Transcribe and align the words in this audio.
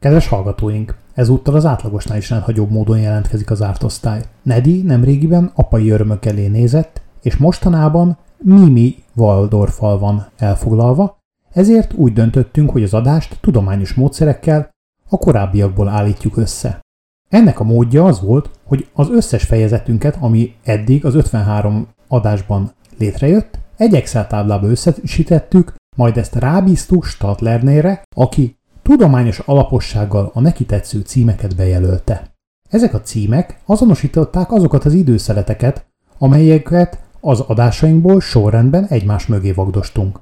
Kedves 0.00 0.28
hallgatóink, 0.28 0.96
ezúttal 1.14 1.54
az 1.54 1.64
átlagosnál 1.64 2.18
is 2.18 2.30
rendhagyóbb 2.30 2.70
módon 2.70 2.98
jelentkezik 2.98 3.50
az 3.50 3.62
árt 3.62 3.82
osztály. 3.82 4.22
Nedi 4.42 4.82
nemrégiben 4.82 5.50
apai 5.54 5.90
örömök 5.90 6.24
elé 6.24 6.46
nézett, 6.46 7.02
és 7.22 7.36
mostanában 7.36 8.18
Mimi 8.38 8.94
Waldorfal 9.16 9.98
van 9.98 10.26
elfoglalva, 10.36 11.18
ezért 11.52 11.92
úgy 11.92 12.12
döntöttünk, 12.12 12.70
hogy 12.70 12.82
az 12.82 12.94
adást 12.94 13.38
tudományos 13.40 13.94
módszerekkel 13.94 14.70
a 15.08 15.16
korábbiakból 15.16 15.88
állítjuk 15.88 16.36
össze. 16.36 16.80
Ennek 17.28 17.60
a 17.60 17.64
módja 17.64 18.04
az 18.04 18.20
volt, 18.20 18.50
hogy 18.64 18.88
az 18.92 19.10
összes 19.10 19.44
fejezetünket, 19.44 20.16
ami 20.20 20.54
eddig 20.64 21.04
az 21.04 21.14
53 21.14 21.88
adásban 22.08 22.72
létrejött, 22.98 23.58
egy 23.76 23.94
Excel 23.94 24.26
táblába 24.26 24.66
összesítettük, 24.66 25.74
majd 25.96 26.16
ezt 26.16 26.34
rábíztuk 26.34 27.04
Statlernére, 27.04 28.02
aki 28.16 28.58
tudományos 28.90 29.38
alapossággal 29.38 30.30
a 30.34 30.40
neki 30.40 30.64
tetsző 30.64 31.00
címeket 31.00 31.56
bejelölte. 31.56 32.34
Ezek 32.68 32.94
a 32.94 33.00
címek 33.00 33.60
azonosították 33.66 34.52
azokat 34.52 34.84
az 34.84 34.92
időszeleteket, 34.92 35.86
amelyeket 36.18 37.00
az 37.20 37.40
adásainkból 37.40 38.20
sorrendben 38.20 38.86
egymás 38.86 39.26
mögé 39.26 39.52
vagdostunk. 39.52 40.20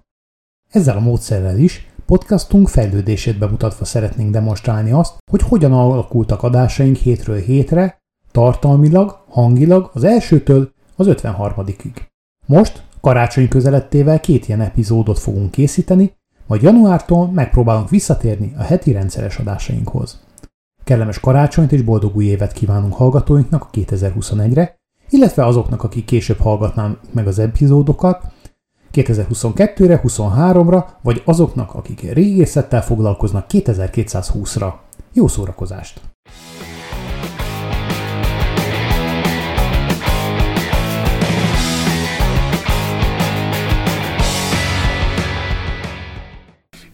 Ezzel 0.71 0.97
a 0.97 1.01
módszerrel 1.01 1.59
is 1.59 1.87
podcastunk 2.07 2.69
fejlődését 2.69 3.39
bemutatva 3.39 3.85
szeretnénk 3.85 4.31
demonstrálni 4.31 4.91
azt, 4.91 5.17
hogy 5.31 5.43
hogyan 5.43 5.73
alakultak 5.73 6.43
adásaink 6.43 6.97
hétről 6.97 7.39
hétre, 7.39 7.99
tartalmilag, 8.31 9.25
hangilag 9.29 9.91
az 9.95 10.05
elsőtől 10.05 10.73
az 10.97 11.07
53-ig. 11.11 11.97
Most 12.47 12.83
karácsony 13.01 13.49
közelettével 13.49 14.21
két 14.21 14.49
ilyen 14.49 14.61
epizódot 14.61 15.19
fogunk 15.19 15.51
készíteni, 15.51 16.17
majd 16.49 16.63
januártól 16.63 17.31
megpróbálunk 17.31 17.91
visszatérni 17.91 18.55
a 18.59 18.63
heti 18.63 18.93
rendszeres 18.93 19.37
adásainkhoz. 19.37 20.21
Kellemes 20.85 21.21
karácsonyt 21.21 21.73
és 21.73 21.83
boldog 21.83 22.17
új 22.17 22.25
évet 22.25 22.53
kívánunk 22.53 22.95
hallgatóinknak 22.95 23.63
a 23.63 23.71
2021-re, 23.73 24.77
illetve 25.11 25.47
azoknak, 25.47 25.83
akik 25.83 26.05
később 26.05 26.39
hallgatnám 26.39 26.99
meg 27.13 27.27
az 27.27 27.39
epizódokat, 27.39 28.33
2022-re, 28.93 30.01
23-ra, 30.05 30.85
vagy 31.03 31.23
azoknak, 31.25 31.75
akik 31.75 32.13
régészettel 32.13 32.83
foglalkoznak 32.83 33.47
2220-ra. 33.49 34.73
Jó 35.13 35.27
szórakozást! 35.27 36.01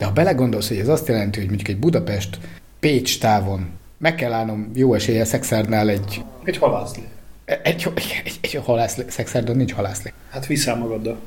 De 0.05 0.11
ha 0.11 0.17
belegondolsz, 0.17 0.69
hogy 0.69 0.79
ez 0.79 0.89
azt 0.89 1.09
jelenti, 1.09 1.39
hogy 1.39 1.49
mondjuk 1.49 1.69
egy 1.69 1.79
Budapest 1.79 2.39
Pécs 2.81 3.21
távon 3.21 3.69
meg 3.99 4.15
kell 4.15 4.33
állnom 4.33 4.71
jó 4.75 4.95
esélye 4.95 5.25
szexárnál 5.25 5.89
egy... 5.89 6.25
Egy 6.45 6.57
halászlé. 6.57 7.03
Egy, 7.45 7.61
egy, 7.95 8.23
egy, 8.25 8.39
egy 8.41 8.61
halászlé, 8.65 9.05
szexárdon 9.09 9.57
nincs 9.57 9.73
halászlé. 9.73 10.13
Hát 10.31 10.47
viszel 10.47 10.77
magaddal. 10.77 11.19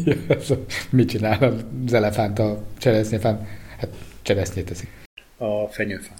Mit 0.90 1.08
csinál 1.08 1.54
az 1.86 1.92
elefánt 1.92 2.38
a 2.38 2.62
cseresznyefán? 2.78 3.46
Hát 3.78 3.88
cseresznyét 4.22 4.66
teszik. 4.66 4.88
A 5.36 5.66
fenyőfán. 5.70 6.16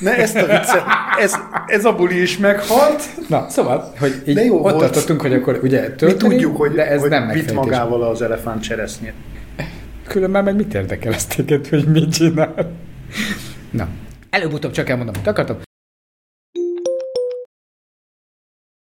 Ne, 0.00 0.16
ezt 0.16 0.36
a 0.36 0.46
viccet, 0.46 0.82
ez, 1.18 1.34
ez 1.66 1.84
a 1.84 1.94
buli 1.94 2.20
is 2.22 2.38
meghalt. 2.38 3.28
Na, 3.28 3.46
szóval, 3.48 3.92
hogy 3.98 4.22
így 4.26 4.34
De 4.34 4.44
jó 4.44 4.54
ott 4.56 4.62
volt. 4.62 4.78
tartottunk, 4.78 5.20
hogy 5.20 5.34
akkor 5.34 5.60
ugye 5.62 5.80
Mi 5.88 5.94
tölteni, 5.94 6.30
tudjuk, 6.32 6.56
hogy, 6.56 6.72
de 6.72 6.86
ez 6.86 7.00
hogy 7.00 7.10
nem 7.10 7.22
vitt 7.22 7.34
megfejtés. 7.34 7.54
magával 7.54 8.02
az 8.02 8.22
elefánt 8.22 8.62
cseresznyét. 8.62 9.12
Különben 10.12 10.44
meg 10.44 10.56
mit 10.56 10.74
érdekel 10.74 11.12
ezt 11.12 11.36
téged, 11.36 11.66
hogy 11.66 11.86
mit 11.86 12.14
csinál? 12.14 12.72
Na, 13.70 13.88
előbb-utóbb 14.30 14.72
csak 14.72 14.88
elmondom, 14.88 15.14
hogy 15.14 15.28
akartam. 15.28 15.56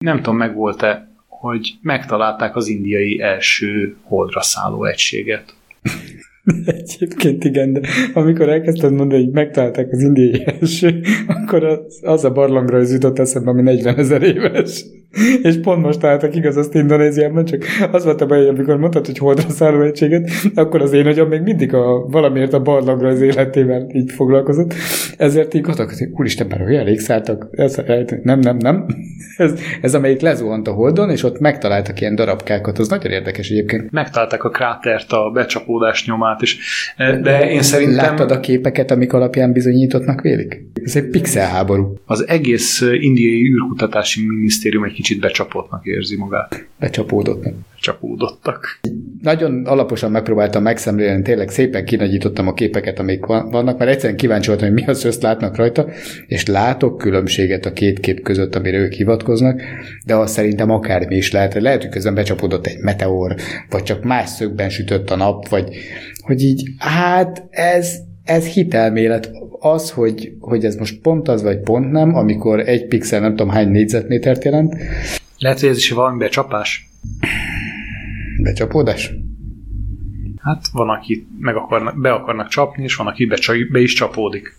Nem 0.05 0.17
tudom, 0.17 0.37
megvolt-e, 0.37 1.09
hogy 1.27 1.79
megtalálták 1.83 2.57
az 2.57 2.69
indiai 2.69 3.21
első 3.21 3.97
holdra 4.03 4.43
szálló 4.43 4.85
egységet. 4.85 5.55
Egyébként 6.65 7.45
igen, 7.45 7.73
de 7.73 7.89
amikor 8.15 8.49
elkezdted 8.49 8.93
mondani, 8.93 9.25
hogy 9.25 9.33
megtalálták 9.33 9.93
az 9.93 10.03
indiai 10.03 10.47
első, 10.47 11.03
akkor 11.47 11.65
az, 11.65 12.01
az 12.03 12.25
a 12.25 12.31
barlangra 12.31 12.79
az 12.79 12.93
jutott 12.93 13.19
eszembe, 13.19 13.51
ami 13.51 13.63
40 13.63 13.99
ezer 13.99 14.23
éves. 14.23 14.85
És 15.43 15.61
pont 15.63 15.83
most 15.83 16.01
találtak 16.01 16.37
igaz 16.37 16.57
azt 16.57 16.75
Indonéziában, 16.75 17.45
csak 17.45 17.65
az 17.93 18.05
volt 18.05 18.21
a 18.21 18.27
baj, 18.27 18.49
amikor 18.49 18.77
mondtad, 18.77 19.07
hogy 19.07 19.19
holdra 19.19 19.49
szálló 19.49 19.83
egységet, 19.83 20.31
akkor 20.55 20.83
az 20.83 20.93
én 20.93 21.07
agyam 21.07 21.29
még 21.29 21.41
mindig 21.41 21.75
a, 21.75 22.07
valamiért 22.07 22.53
a 22.53 22.63
barlangra 22.63 23.09
az 23.09 23.21
életével 23.21 23.87
így 23.93 24.11
foglalkozott. 24.11 24.75
Ezért 25.17 25.55
így 25.55 25.63
gondolkodtam, 25.63 26.07
hogy 26.07 26.19
úristen, 26.19 26.47
már 26.47 26.63
olyan 26.63 26.85
rég 26.85 27.01
szálltak. 27.01 27.49
Ez, 27.51 27.81
nem, 28.23 28.39
nem, 28.39 28.57
nem. 28.57 28.87
Ez, 29.37 29.53
ez 29.83 29.95
amelyik 29.95 30.21
lezuhant 30.21 30.69
a 30.69 30.73
holdon, 30.73 31.11
és 31.11 31.23
ott 31.23 31.39
megtaláltak 31.39 32.01
ilyen 32.01 32.15
darabkákat. 32.15 32.79
Az 32.79 32.89
nagyon 32.89 33.13
érdekes 33.13 33.51
egyébként. 33.51 33.91
Megtalálták 33.91 34.45
a 34.45 34.51
krátert, 34.51 35.13
a 35.13 35.31
becsapódás 35.35 36.07
nyomát 36.07 36.43
is. 36.43 36.59
De 36.97 37.51
én 37.51 37.63
szerintem 37.63 38.05
Láttad 38.07 38.31
a 38.31 38.41
képeket, 38.41 38.91
amik 38.91 39.13
alapján 39.13 39.53
bizonyítottnak 39.53 40.21
vélik? 40.21 40.65
Ez 40.85 40.97
egy 40.97 41.09
pixelháború. 41.37 41.95
az 42.05 42.29
egész 42.29 42.81
indiai 42.81 43.51
űrkutatási 43.53 44.27
minisztérium 44.27 44.85
egy 44.85 44.93
kicsit 44.93 45.21
becsapottnak 45.21 45.85
érzi 45.85 46.17
magát. 46.17 46.67
Becsapódott. 46.79 47.45
Csapódottak. 47.81 48.81
Nagyon 49.23 49.67
alaposan 49.67 50.11
megpróbáltam 50.11 50.63
megszemlélni, 50.63 51.23
tényleg 51.23 51.49
szépen 51.49 51.85
kinagyítottam 51.85 52.49
a 52.49 52.55
képeket, 52.55 52.99
amik 52.99 53.27
van- 53.27 53.51
vannak, 53.51 53.79
mert 53.79 53.91
egyszerűen 53.91 54.19
kíváncsi 54.19 54.49
voltam, 54.49 54.69
hogy 54.69 54.77
mi 54.77 54.87
az 54.87 55.05
össz 55.05 55.21
látnak 55.21 55.57
rajta, 55.57 55.87
és 56.27 56.47
látok 56.47 56.99
különbséget 56.99 57.67
a 57.67 57.73
két 57.73 58.01
kép 58.01 58.23
között, 58.23 58.55
amire 58.55 58.79
ők 58.79 58.93
hivatkoznak, 58.93 59.63
de 60.05 60.15
azt 60.15 60.35
szerintem 60.35 60.71
akármi 60.71 61.17
is 61.17 61.33
lehet. 61.33 61.55
Lehet, 61.55 61.83
hogy 61.83 61.91
közben 61.91 62.15
becsapódott 62.15 62.67
egy 62.67 62.79
meteor, 62.79 63.35
vagy 63.71 63.83
csak 63.83 64.05
más 64.05 64.29
szögben 64.29 64.69
sütött 64.69 65.11
a 65.11 65.17
nap, 65.17 65.49
vagy 65.49 65.69
hogy 66.21 66.43
így, 66.43 66.71
hát 66.79 67.47
ez, 67.51 67.97
ez 68.27 68.47
hitelmélet. 68.47 69.31
Az, 69.59 69.91
hogy, 69.91 70.33
hogy 70.41 70.65
ez 70.65 70.77
most 70.77 71.01
pont 71.01 71.29
az, 71.29 71.43
vagy 71.43 71.59
pont 71.59 71.91
nem, 71.91 72.15
amikor 72.15 72.61
egy 72.61 72.87
pixel 72.87 73.21
nem 73.21 73.37
tudom 73.37 73.49
hány 73.49 73.69
négyzetmétert 73.69 74.45
jelent, 74.45 74.75
Lehet, 75.39 75.61
hogy 75.61 75.69
ez 75.69 75.77
is 75.77 75.91
valami 75.91 76.19
becsapás? 76.19 76.89
becsapódás. 78.43 79.13
Hát 80.43 80.67
van, 80.73 80.89
aki 80.89 81.27
meg 81.41 81.57
akarnak, 81.57 82.01
be 82.01 82.13
akarnak 82.13 82.49
csapni, 82.49 82.83
és 82.83 82.97
van, 82.97 83.07
aki 83.07 83.27
be, 83.27 83.39
be 83.73 83.81
is 83.81 83.93
csapódik. 83.93 84.57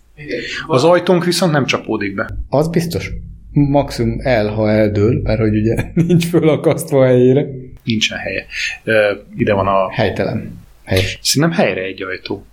Az 0.67 0.83
ajtónk 0.83 1.25
viszont 1.25 1.51
nem 1.51 1.65
csapódik 1.65 2.15
be. 2.15 2.29
Az 2.49 2.67
biztos. 2.69 3.11
Maximum 3.51 4.19
el, 4.19 4.47
ha 4.47 4.69
eldől, 4.69 5.21
mert 5.23 5.39
hogy 5.39 5.55
ugye 5.57 5.75
nincs 6.07 6.25
fölakasztva 6.27 7.01
a 7.01 7.05
helyére. 7.05 7.45
Nincsen 7.83 8.17
helye. 8.17 8.45
Ö, 8.83 9.13
ide 9.37 9.53
van 9.53 9.67
a... 9.67 9.91
Helytelen. 9.91 10.59
Helyes. 10.83 11.19
Szerintem 11.21 11.59
helyre 11.59 11.81
egy 11.81 12.03
ajtó. 12.03 12.45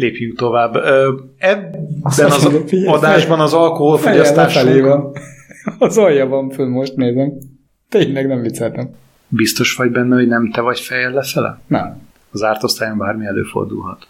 Lépjünk 0.00 0.36
tovább. 0.36 0.76
Ebben 1.38 1.98
az 2.02 2.48
adásban 2.84 3.40
az 3.40 3.54
alkoholfogyasztásunk... 3.54 4.66
lefelé 4.66 4.80
van. 4.80 5.12
Az 5.78 5.98
alja 5.98 6.26
van 6.26 6.50
föl, 6.50 6.68
most 6.68 6.96
nézem. 6.96 7.32
Tényleg 7.88 8.26
nem 8.26 8.40
vicceltem. 8.40 8.90
Biztos 9.28 9.76
vagy 9.76 9.90
benne, 9.90 10.14
hogy 10.14 10.26
nem 10.26 10.50
te 10.50 10.60
vagy 10.60 10.80
fejjel 10.80 11.12
lefele? 11.12 11.60
Nem. 11.66 12.08
Az 12.30 12.42
árt 12.42 12.62
osztályon 12.62 12.98
bármi 12.98 13.26
előfordulhat. 13.26 14.06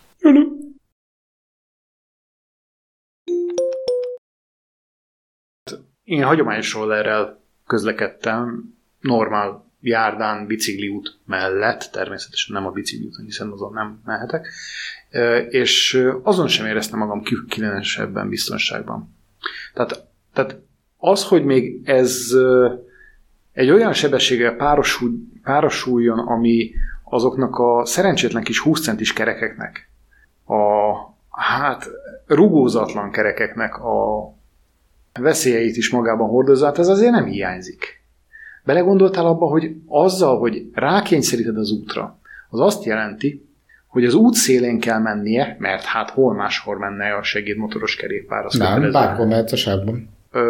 Én 6.05 6.23
hagyományos 6.23 6.75
rollerrel 6.75 7.41
közlekedtem, 7.67 8.75
normál 9.01 9.70
járdán, 9.81 10.47
bicikliút 10.47 11.19
mellett, 11.27 11.89
természetesen 11.93 12.55
nem 12.55 12.67
a 12.67 12.71
bicikliúton, 12.71 13.25
hiszen 13.25 13.51
azon 13.51 13.73
nem 13.73 14.01
mehetek, 14.05 14.49
és 15.49 16.03
azon 16.23 16.49
sem 16.49 16.67
éreztem 16.67 16.99
magam 16.99 17.23
különösebben 17.49 18.29
biztonságban. 18.29 19.15
Tehát, 19.75 20.05
tehát 20.33 20.57
az, 20.97 21.25
hogy 21.25 21.45
még 21.45 21.81
ez 21.85 22.27
egy 23.53 23.71
olyan 23.71 23.93
sebességgel 23.93 24.57
párosul, 24.57 25.13
párosuljon, 25.43 26.19
ami 26.19 26.71
azoknak 27.05 27.59
a 27.59 27.85
szerencsétlen 27.85 28.43
kis 28.43 28.59
20 28.59 28.83
centis 28.83 29.13
kerekeknek, 29.13 29.89
a 30.47 30.93
hát 31.31 31.89
rugózatlan 32.27 33.11
kerekeknek 33.11 33.77
a 33.77 34.33
veszélyeit 35.21 35.77
is 35.77 35.91
magában 35.91 36.29
hordozza, 36.29 36.67
hát 36.67 36.79
ez 36.79 36.89
azért 36.89 37.11
nem 37.13 37.25
hiányzik. 37.25 38.00
Belegondoltál 38.65 39.27
abba, 39.27 39.47
hogy 39.47 39.71
azzal, 39.87 40.39
hogy 40.39 40.63
rákényszeríted 40.75 41.57
az 41.57 41.71
útra, 41.71 42.19
az 42.51 42.61
azt 42.61 42.85
jelenti, 42.85 43.45
hogy 43.87 44.05
az 44.05 44.15
út 44.15 44.35
szélén 44.35 44.81
kell 44.81 44.99
mennie, 44.99 45.57
mert 45.59 45.83
hát 45.83 46.11
hol 46.11 46.35
máshol 46.35 46.79
menne 46.79 47.15
a 47.15 47.23
segédmotoros 47.23 47.97
kerékpár. 47.97 48.45
Az 48.45 48.55
Nem, 48.55 48.91
bárhol 48.93 49.27
mehetsz 49.27 49.53
a 49.53 49.57
sávban. 49.57 50.09
Ö, 50.33 50.41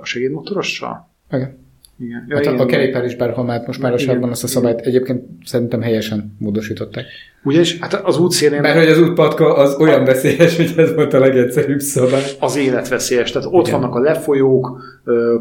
a 0.00 0.04
segédmotorossal? 0.04 1.08
Igen. 1.32 1.62
Igen. 1.98 2.24
Ja, 2.28 2.36
Hát 2.36 2.46
a, 2.46 2.50
én- 2.50 2.58
a 2.60 2.66
kerékpár 2.66 3.04
is 3.04 3.16
bárhol 3.16 3.44
már 3.44 3.62
most 3.66 3.80
már 3.80 3.92
a 3.92 3.94
Igen. 3.94 4.06
sávban 4.06 4.30
azt 4.30 4.44
a 4.44 4.46
szabályt 4.46 4.80
egyébként 4.80 5.24
szerintem 5.44 5.80
helyesen 5.82 6.36
módosították. 6.38 7.04
Ugye, 7.44 7.60
és 7.60 7.78
hát 7.78 7.94
az 7.94 8.18
útszélén 8.18 8.60
Mert 8.60 8.78
hogy 8.78 8.88
az 8.88 8.98
útpatka 9.00 9.54
az 9.54 9.74
olyan 9.74 10.04
veszélyes, 10.04 10.56
hogy 10.56 10.72
ez 10.76 10.94
volt 10.94 11.12
a 11.12 11.18
legegyszerűbb 11.18 11.80
szabály. 11.80 12.22
az 12.40 12.56
életveszélyes. 12.56 13.30
Tehát 13.30 13.48
ott 13.50 13.66
Igen. 13.66 13.80
vannak 13.80 13.94
a 13.96 13.98
lefolyók, 14.00 14.82
ö, 15.04 15.38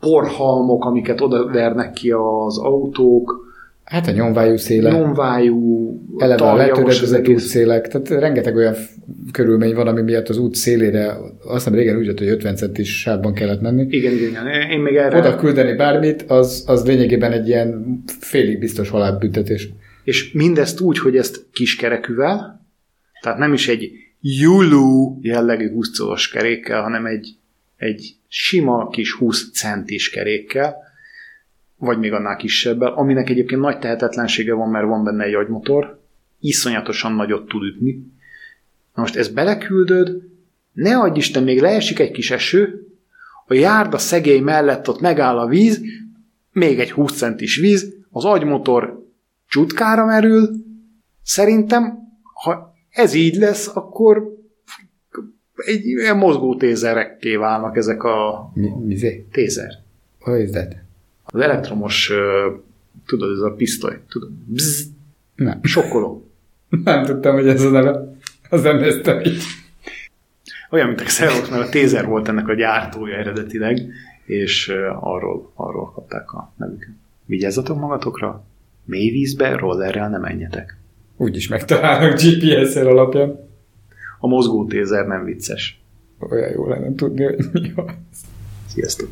porhalmok, 0.00 0.84
amiket 0.84 1.20
oda 1.20 1.46
vernek 1.46 1.92
ki 1.92 2.10
az 2.10 2.58
autók, 2.58 3.46
Hát 3.88 4.06
a 4.06 4.10
nyomvájú 4.10 4.56
széle. 4.56 4.90
nyomvájú, 4.90 6.00
Eleve 6.18 6.44
a 6.44 6.78
egész. 7.14 7.28
útszélek, 7.28 7.88
tehát 7.88 8.08
rengeteg 8.08 8.56
olyan 8.56 8.74
körülmény 9.32 9.74
van, 9.74 9.86
ami 9.86 10.00
miatt 10.02 10.28
az 10.28 10.38
út 10.38 10.54
szélére, 10.54 11.16
azt 11.44 11.54
hiszem 11.64 11.74
régen 11.74 11.96
úgy 11.96 12.04
jött, 12.06 12.18
hogy 12.18 12.28
50 12.28 12.56
centis 12.56 13.00
sávban 13.00 13.34
kellett 13.34 13.60
menni. 13.60 13.86
Igen, 13.90 14.12
igen, 14.12 14.28
igen. 14.28 14.70
Én 14.70 14.80
még 14.80 14.96
erre... 14.96 15.18
Oda 15.18 15.36
küldeni 15.36 15.76
bármit, 15.76 16.22
az, 16.22 16.64
az 16.66 16.86
lényegében 16.86 17.32
egy 17.32 17.48
ilyen 17.48 18.02
félig 18.20 18.58
biztos 18.58 18.88
halálbüntetés. 18.88 19.68
És 20.04 20.32
mindezt 20.32 20.80
úgy, 20.80 20.98
hogy 20.98 21.16
ezt 21.16 21.46
kiskerekűvel, 21.52 22.66
tehát 23.22 23.38
nem 23.38 23.52
is 23.52 23.68
egy 23.68 23.90
Yulu 24.20 25.18
jellegű 25.20 25.70
20 25.70 26.30
kerékkel, 26.32 26.82
hanem 26.82 27.06
egy, 27.06 27.28
egy 27.76 28.14
sima 28.28 28.88
kis 28.88 29.12
20 29.12 29.50
centis 29.50 30.10
kerékkel, 30.10 30.76
vagy 31.76 31.98
még 31.98 32.12
annál 32.12 32.36
kisebbel, 32.36 32.92
aminek 32.92 33.30
egyébként 33.30 33.60
nagy 33.60 33.78
tehetetlensége 33.78 34.54
van, 34.54 34.68
mert 34.68 34.86
van 34.86 35.04
benne 35.04 35.24
egy 35.24 35.34
agymotor, 35.34 36.00
iszonyatosan 36.40 37.12
nagyot 37.12 37.48
tud 37.48 37.62
ütni. 37.62 37.92
Na 38.94 39.02
most 39.02 39.16
ezt 39.16 39.34
beleküldöd, 39.34 40.22
ne 40.72 40.98
adj 40.98 41.18
Isten, 41.18 41.42
még 41.42 41.60
leesik 41.60 41.98
egy 41.98 42.10
kis 42.10 42.30
eső, 42.30 42.86
a 43.46 43.54
járda 43.54 43.98
szegély 43.98 44.40
mellett 44.40 44.88
ott 44.88 45.00
megáll 45.00 45.38
a 45.38 45.46
víz, 45.46 45.80
még 46.52 46.78
egy 46.80 46.90
20 46.90 47.16
centis 47.16 47.56
víz, 47.56 47.94
az 48.10 48.24
agymotor 48.24 49.06
csutkára 49.48 50.04
merül. 50.04 50.50
Szerintem, 51.22 51.98
ha 52.42 52.74
ez 52.90 53.14
így 53.14 53.36
lesz, 53.36 53.76
akkor 53.76 54.37
egy 55.66 55.86
ilyen 55.86 56.16
mozgó 56.16 56.56
tézerekké 56.56 57.36
válnak 57.36 57.76
ezek 57.76 58.02
a 58.02 58.50
Mi, 58.54 58.68
mizé? 58.84 59.26
tézer. 59.32 59.70
What 60.20 60.40
is 60.40 60.50
that? 60.50 60.74
Az 61.24 61.40
elektromos, 61.40 62.12
tudod, 63.06 63.32
ez 63.32 63.38
a 63.40 63.50
pisztoly, 63.56 63.98
tudod, 64.08 64.30
bzz, 64.30 64.82
Nem. 65.34 65.58
sokkoló. 65.62 66.30
Nem 66.84 67.04
tudtam, 67.04 67.34
hogy 67.34 67.48
ez 67.48 67.62
a 67.62 67.70
neve. 67.70 68.14
Az 68.50 68.62
nem 68.62 68.76
néztem 68.76 69.20
így. 69.20 69.42
Olyan, 70.70 70.86
mint 70.86 71.00
a 71.00 71.04
Xerox, 71.04 71.48
mert 71.48 71.66
a 71.66 71.68
tézer 71.68 72.06
volt 72.06 72.28
ennek 72.28 72.48
a 72.48 72.54
gyártója 72.54 73.16
eredetileg, 73.16 73.88
és 74.24 74.68
arról, 75.00 75.52
arról 75.54 75.90
kapták 75.90 76.32
a 76.32 76.52
nevüket. 76.56 76.90
Vigyázzatok 77.24 77.78
magatokra, 77.78 78.44
mély 78.84 79.10
vízbe 79.10 79.56
rollerrel 79.56 80.08
nem 80.08 80.20
menjetek. 80.20 80.76
Úgyis 81.16 81.48
megtalálnak 81.48 82.20
GPS-el 82.20 82.86
alapján. 82.86 83.47
A 84.18 84.26
mozgó 84.26 84.66
tézer 84.66 85.06
nem 85.06 85.24
vicces. 85.24 85.82
Olyan 86.18 86.50
jó 86.50 86.66
lenne 86.68 86.94
tudni, 86.94 87.24
hogy 87.24 87.36
mi 87.52 87.72
az. 87.76 88.24
Sziasztok! 88.66 89.08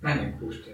Menjünk 0.00 0.38
húst 0.38 0.68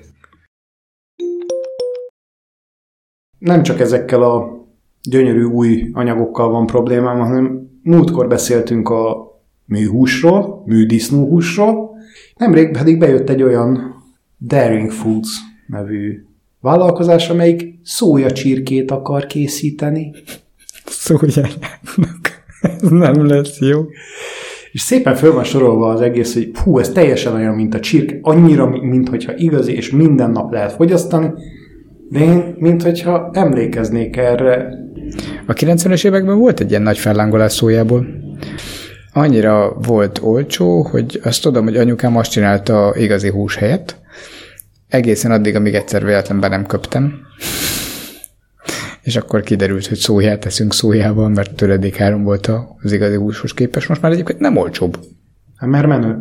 nem 3.44 3.62
csak 3.62 3.80
ezekkel 3.80 4.22
a 4.22 4.64
gyönyörű 5.02 5.42
új 5.42 5.90
anyagokkal 5.92 6.48
van 6.48 6.66
problémám, 6.66 7.18
hanem 7.18 7.70
múltkor 7.82 8.28
beszéltünk 8.28 8.88
a 8.88 9.32
műhúsról, 9.64 10.62
műdisznóhúsról, 10.66 11.96
nemrég 12.36 12.70
pedig 12.70 12.98
bejött 12.98 13.28
egy 13.28 13.42
olyan 13.42 13.94
Daring 14.40 14.90
Foods 14.90 15.28
nevű 15.66 16.24
vállalkozás, 16.60 17.28
amelyik 17.30 17.78
szója 17.82 18.32
csirkét 18.32 18.90
akar 18.90 19.26
készíteni, 19.26 20.12
Szójának. 20.84 22.33
Ez 22.80 22.88
nem 22.88 23.26
lesz 23.26 23.58
jó. 23.60 23.84
és 24.72 24.80
szépen 24.80 25.14
föl 25.14 25.32
van 25.32 25.44
sorolva 25.44 25.88
az 25.88 26.00
egész, 26.00 26.34
hogy 26.34 26.50
hú, 26.62 26.78
ez 26.78 26.88
teljesen 26.88 27.34
olyan, 27.34 27.54
mint 27.54 27.74
a 27.74 27.80
csirke, 27.80 28.18
annyira, 28.22 28.66
mint 28.66 29.08
hogyha 29.08 29.32
igazi, 29.36 29.72
és 29.72 29.90
minden 29.90 30.30
nap 30.30 30.52
lehet 30.52 30.72
fogyasztani, 30.72 31.32
de 32.08 32.20
én, 32.20 32.54
mint 32.58 32.82
hogyha 32.82 33.30
emlékeznék 33.32 34.16
erre, 34.16 34.82
A 35.46 35.52
90-es 35.52 36.04
években 36.04 36.38
volt 36.38 36.60
egy 36.60 36.70
ilyen 36.70 36.82
nagy 36.82 36.98
fellángolás 36.98 37.52
szójából. 37.52 38.06
Annyira 39.12 39.76
volt 39.86 40.20
olcsó, 40.22 40.82
hogy 40.82 41.20
azt 41.24 41.42
tudom, 41.42 41.64
hogy 41.64 41.76
anyukám 41.76 42.16
azt 42.16 42.30
csinálta 42.30 42.94
igazi 42.96 43.28
hús 43.28 43.56
helyett, 43.56 43.96
egészen 44.88 45.30
addig, 45.30 45.54
amíg 45.54 45.74
egyszer 45.74 46.04
véletlenben 46.04 46.50
nem 46.50 46.66
köptem. 46.66 47.12
És 49.04 49.16
akkor 49.16 49.42
kiderült, 49.42 49.86
hogy 49.86 49.98
szóját 49.98 50.40
teszünk 50.40 50.72
szójában, 50.72 51.30
mert 51.30 51.54
töredék 51.54 51.96
három 51.96 52.22
volt 52.22 52.50
az 52.82 52.92
igazi 52.92 53.16
húshoz 53.16 53.52
képest. 53.52 53.88
Most 53.88 54.00
már 54.00 54.12
egyébként 54.12 54.38
nem 54.38 54.56
olcsóbb. 54.56 54.98
hát 55.56 55.70
mert 55.70 55.86
menő. 55.86 56.18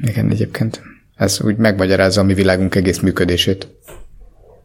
Igen, 0.00 0.30
egyébként. 0.30 0.82
Ez 1.16 1.40
úgy 1.44 1.56
megmagyarázza 1.56 2.20
a 2.20 2.24
mi 2.24 2.34
világunk 2.34 2.74
egész 2.74 3.00
működését. 3.00 3.68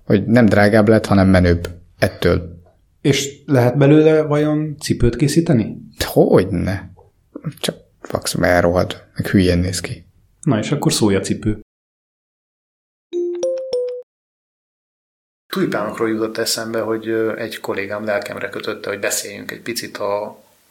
Hogy 0.04 0.26
nem 0.26 0.46
drágább 0.46 0.88
lett, 0.88 1.06
hanem 1.06 1.28
menőbb. 1.28 1.70
Ettől. 2.00 2.62
És 3.02 3.44
lehet 3.46 3.78
belőle 3.78 4.22
vajon 4.22 4.76
cipőt 4.80 5.16
készíteni? 5.16 5.78
Hogyne? 6.06 6.92
Csak 7.60 7.76
fax 8.02 8.36
elrohad, 8.42 9.04
meg 9.16 9.28
hülyén 9.28 9.60
néz 9.60 9.80
ki. 9.80 10.06
Na 10.42 10.60
és 10.60 10.72
akkor 10.72 10.94
szójacipő. 10.94 11.60
Tulipánokról 15.54 16.10
jutott 16.10 16.38
eszembe, 16.38 16.80
hogy 16.80 17.10
egy 17.38 17.60
kollégám 17.60 18.06
lelkemre 18.06 18.50
kötötte, 18.50 18.90
hogy 18.90 19.00
beszéljünk 19.00 19.52
egy 19.52 19.62
picit 19.62 19.98
a, 19.98 20.24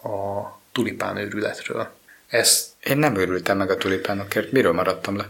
a 0.03 0.61
tulipán 0.73 1.17
őrületről. 1.17 1.89
Ez, 2.29 2.75
Én 2.85 2.99
nem 2.99 3.17
örültem 3.17 3.57
meg 3.57 3.71
a 3.71 3.77
tulipánokért. 3.77 4.53
Miről 4.53 4.73
maradtam 4.73 5.17
le? 5.17 5.29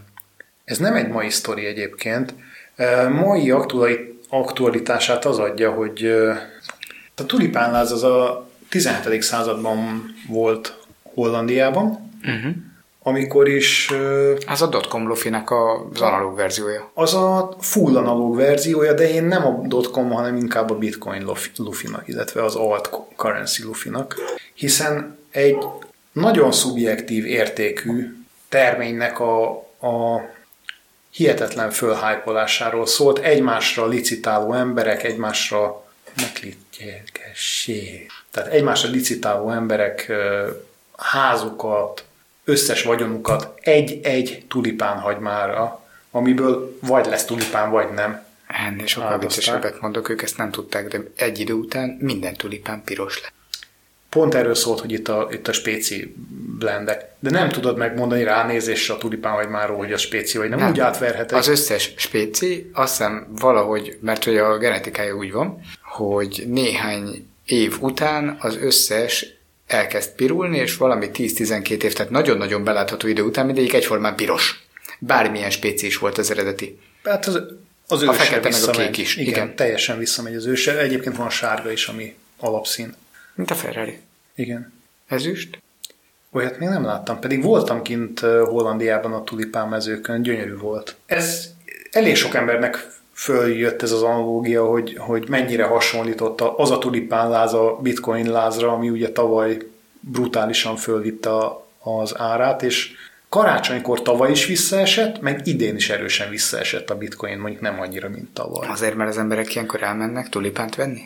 ez 0.63 0.77
nem 0.77 0.95
egy 0.95 1.07
mai 1.07 1.29
sztori 1.29 1.65
egyébként. 1.65 2.33
Mai 3.09 3.51
aktuali, 3.51 4.19
aktualitását 4.29 5.25
az 5.25 5.39
adja, 5.39 5.71
hogy 5.71 6.05
a 7.15 7.25
tulipánláz 7.25 7.91
az 7.91 8.03
a 8.03 8.49
17. 8.69 9.21
században 9.21 10.13
volt 10.27 10.77
Hollandiában, 11.03 12.11
Uh-huh. 12.27 12.53
Amikor 13.03 13.47
is 13.47 13.91
Ez 14.47 14.61
a 14.61 14.67
dotcom 14.67 15.07
lufinek 15.07 15.51
az 15.51 16.01
analóg 16.01 16.35
verziója. 16.35 16.91
az 16.93 17.13
a 17.13 17.55
full 17.59 17.97
analóg 17.97 18.35
verziója, 18.35 18.93
de 18.93 19.09
én 19.09 19.23
nem 19.23 19.45
a 19.45 19.61
dotcom, 19.67 20.11
hanem 20.11 20.35
inkább 20.35 20.69
a 20.69 20.75
bitcoin 20.75 21.23
lufi- 21.23 21.51
lufinak, 21.57 22.07
illetve 22.07 22.43
az 22.43 22.55
alt 22.55 22.89
currency 23.15 23.63
lufinak, 23.63 24.15
hiszen 24.53 25.17
egy 25.31 25.57
nagyon 26.11 26.51
szubjektív 26.51 27.25
értékű 27.25 28.15
terménynek 28.49 29.19
a, 29.19 29.49
a 29.79 30.21
hihetetlen 31.11 31.71
fölhájpolásáról 31.71 32.85
szólt, 32.85 33.19
egymásra 33.19 33.87
licitáló 33.87 34.53
emberek, 34.53 35.03
egymásra 35.03 35.83
meglitjelgessék. 36.15 38.11
Tehát 38.31 38.51
egymásra 38.51 38.89
licitáló 38.89 39.51
emberek 39.51 40.11
házukat, 40.97 42.03
összes 42.43 42.83
vagyonukat 42.83 43.59
egy-egy 43.61 44.45
tulipán 44.47 44.99
hagymára, 44.99 45.83
amiből 46.11 46.77
vagy 46.81 47.05
lesz 47.05 47.25
tulipán, 47.25 47.71
vagy 47.71 47.93
nem. 47.93 48.25
Ennél 48.47 48.85
sokkal 48.85 49.17
viccesebbet 49.17 49.81
mondok, 49.81 50.09
ők 50.09 50.21
ezt 50.21 50.37
nem 50.37 50.51
tudták, 50.51 50.87
de 50.87 50.99
egy 51.15 51.39
idő 51.39 51.53
után 51.53 51.97
minden 51.99 52.33
tulipán 52.33 52.81
piros 52.83 53.21
lett. 53.21 53.33
Pont 54.09 54.33
erről 54.33 54.55
szólt, 54.55 54.79
hogy 54.79 54.91
itt 54.91 55.07
a, 55.07 55.27
itt 55.31 55.47
a 55.47 55.53
spéci 55.53 56.15
blendek. 56.59 57.05
De 57.19 57.29
nem 57.29 57.49
tudod 57.49 57.77
megmondani 57.77 58.23
ránézésre 58.23 58.93
a 58.93 58.97
tulipán 58.97 59.33
vagy 59.33 59.47
már 59.47 59.69
hogy 59.69 59.93
a 59.93 59.97
spéci 59.97 60.37
vagy 60.37 60.49
nem, 60.49 60.59
nem. 60.59 60.69
úgy 60.69 60.79
átverhetek. 60.79 61.37
Az 61.37 61.47
összes 61.47 61.93
spéci, 61.95 62.69
azt 62.73 62.97
hiszem 62.97 63.27
valahogy, 63.39 63.97
mert 64.01 64.23
hogy 64.23 64.37
a 64.37 64.57
genetikája 64.57 65.15
úgy 65.15 65.31
van, 65.31 65.61
hogy 65.81 66.43
néhány 66.47 67.27
év 67.45 67.77
után 67.79 68.37
az 68.39 68.57
összes 68.57 69.25
elkezd 69.73 70.11
pirulni, 70.15 70.57
és 70.57 70.77
valami 70.77 71.09
10-12 71.13 71.83
év, 71.83 71.93
tehát 71.93 72.11
nagyon-nagyon 72.11 72.63
belátható 72.63 73.07
idő 73.07 73.21
után 73.21 73.45
mindegyik 73.45 73.73
egyformán 73.73 74.15
piros. 74.15 74.63
Bármilyen 74.99 75.49
spéci 75.49 75.85
is 75.85 75.97
volt 75.97 76.17
az 76.17 76.31
eredeti. 76.31 76.79
Hát 77.03 77.25
az, 77.25 77.41
az 77.87 78.01
A 78.01 78.13
fekete 78.13 78.49
meg 78.49 78.63
a 78.67 78.71
kék 78.71 78.97
is, 78.97 79.15
Igen, 79.15 79.33
igen. 79.33 79.55
teljesen 79.55 79.97
visszamegy 79.97 80.35
az 80.35 80.45
őse. 80.45 80.79
Egyébként 80.79 81.15
van 81.15 81.29
sárga 81.29 81.71
is, 81.71 81.87
ami 81.87 82.15
alapszín. 82.37 82.95
Mint 83.35 83.51
a 83.51 83.55
Ferrari. 83.55 83.99
Igen. 84.35 84.73
Ezüst? 85.07 85.61
Olyat 86.31 86.59
még 86.59 86.69
nem 86.69 86.85
láttam, 86.85 87.19
pedig 87.19 87.43
voltam 87.43 87.81
kint 87.81 88.19
Hollandiában 88.19 89.13
a 89.13 89.23
tulipán 89.23 89.67
mezőkön, 89.67 90.21
gyönyörű 90.21 90.57
volt. 90.57 90.95
Ez 91.05 91.49
elég 91.91 92.15
sok 92.15 92.35
embernek 92.35 92.87
följött 93.13 93.81
ez 93.81 93.91
az 93.91 94.03
analógia, 94.03 94.65
hogy, 94.65 94.97
hogy 94.99 95.29
mennyire 95.29 95.63
hasonlította 95.63 96.55
az 96.55 96.71
a 96.71 96.77
tulipán 96.77 97.29
láz 97.29 97.53
a 97.53 97.77
bitcoin 97.81 98.31
lázra, 98.31 98.71
ami 98.71 98.89
ugye 98.89 99.11
tavaly 99.11 99.57
brutálisan 99.99 100.75
fölvitte 100.75 101.31
az 101.79 102.17
árát, 102.17 102.63
és 102.63 102.91
karácsonykor 103.29 104.01
tavaly 104.01 104.31
is 104.31 104.45
visszaesett, 104.45 105.21
meg 105.21 105.41
idén 105.43 105.75
is 105.75 105.89
erősen 105.89 106.29
visszaesett 106.29 106.89
a 106.89 106.97
bitcoin, 106.97 107.37
mondjuk 107.37 107.61
nem 107.61 107.79
annyira, 107.79 108.09
mint 108.09 108.33
tavaly. 108.33 108.67
Azért, 108.67 108.95
mert 108.95 109.09
az 109.09 109.17
emberek 109.17 109.55
ilyenkor 109.55 109.83
elmennek 109.83 110.29
tulipánt 110.29 110.75
venni? 110.75 111.01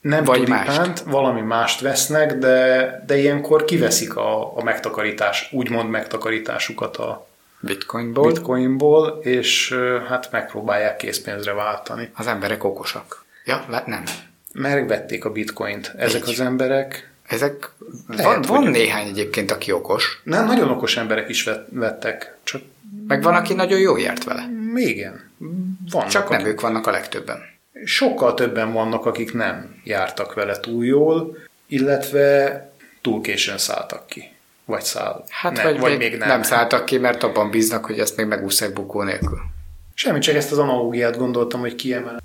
Nem 0.00 0.24
Vagy 0.24 0.42
tulipánt, 0.42 0.76
mást. 0.76 1.02
valami 1.02 1.40
mást 1.40 1.80
vesznek, 1.80 2.34
de, 2.34 3.04
de 3.06 3.18
ilyenkor 3.18 3.64
kiveszik 3.64 4.16
a, 4.16 4.56
a 4.56 4.62
megtakarítás, 4.62 5.48
úgymond 5.52 5.90
megtakarításukat 5.90 6.96
a 6.96 7.26
bitcoinból. 7.60 8.32
bitcoinból, 8.32 9.18
és 9.22 9.78
hát 10.08 10.28
megpróbálják 10.32 10.96
készpénzre 10.96 11.52
váltani. 11.52 12.10
Az 12.14 12.26
emberek 12.26 12.64
okosak. 12.64 13.24
Ja, 13.44 13.82
nem. 13.86 14.02
Megvették 14.52 15.24
a 15.24 15.30
bitcoint. 15.30 15.92
Ezek 15.96 16.22
Így. 16.22 16.28
az 16.28 16.40
emberek 16.40 17.10
ezek, 17.30 17.70
Lehet, 18.08 18.24
van, 18.24 18.42
van 18.42 18.62
hogy... 18.62 18.70
néhány 18.70 19.08
egyébként, 19.08 19.50
aki 19.50 19.72
okos. 19.72 20.20
Nem, 20.24 20.46
nagyon 20.46 20.70
okos 20.70 20.96
emberek 20.96 21.28
is 21.28 21.48
vettek. 21.68 22.36
Csak... 22.42 22.62
Meg 23.06 23.22
van, 23.22 23.34
aki 23.34 23.54
nagyon 23.54 23.78
jó 23.78 23.96
járt 23.96 24.24
vele. 24.24 24.48
Igen. 24.74 25.30
Vannak, 25.90 26.08
csak 26.08 26.28
nem 26.28 26.40
akik... 26.40 26.52
ők 26.52 26.60
vannak 26.60 26.86
a 26.86 26.90
legtöbben. 26.90 27.38
Sokkal 27.84 28.34
többen 28.34 28.72
vannak, 28.72 29.06
akik 29.06 29.34
nem 29.34 29.80
jártak 29.84 30.34
vele 30.34 30.60
túl 30.60 30.84
jól, 30.84 31.36
illetve 31.66 32.70
túl 33.00 33.20
későn 33.20 33.58
szálltak 33.58 34.06
ki. 34.06 34.32
Vagy 34.70 34.82
száll. 34.82 35.24
Hát 35.28 35.52
nem, 35.52 35.64
vagy, 35.64 35.78
vagy 35.78 35.98
még, 35.98 36.10
még 36.10 36.18
nem. 36.18 36.28
nem 36.28 36.42
szálltak 36.42 36.84
ki, 36.84 36.98
mert 36.98 37.22
abban 37.22 37.50
bíznak, 37.50 37.84
hogy 37.84 37.98
ezt 37.98 38.16
még 38.16 38.26
megúszják 38.26 38.72
bukó 38.72 39.02
nélkül. 39.02 39.38
Semmi, 39.94 40.18
csak 40.18 40.34
ezt 40.34 40.52
az 40.52 40.58
analógiát 40.58 41.16
gondoltam, 41.16 41.60
hogy 41.60 41.74
kiemel. 41.74 42.18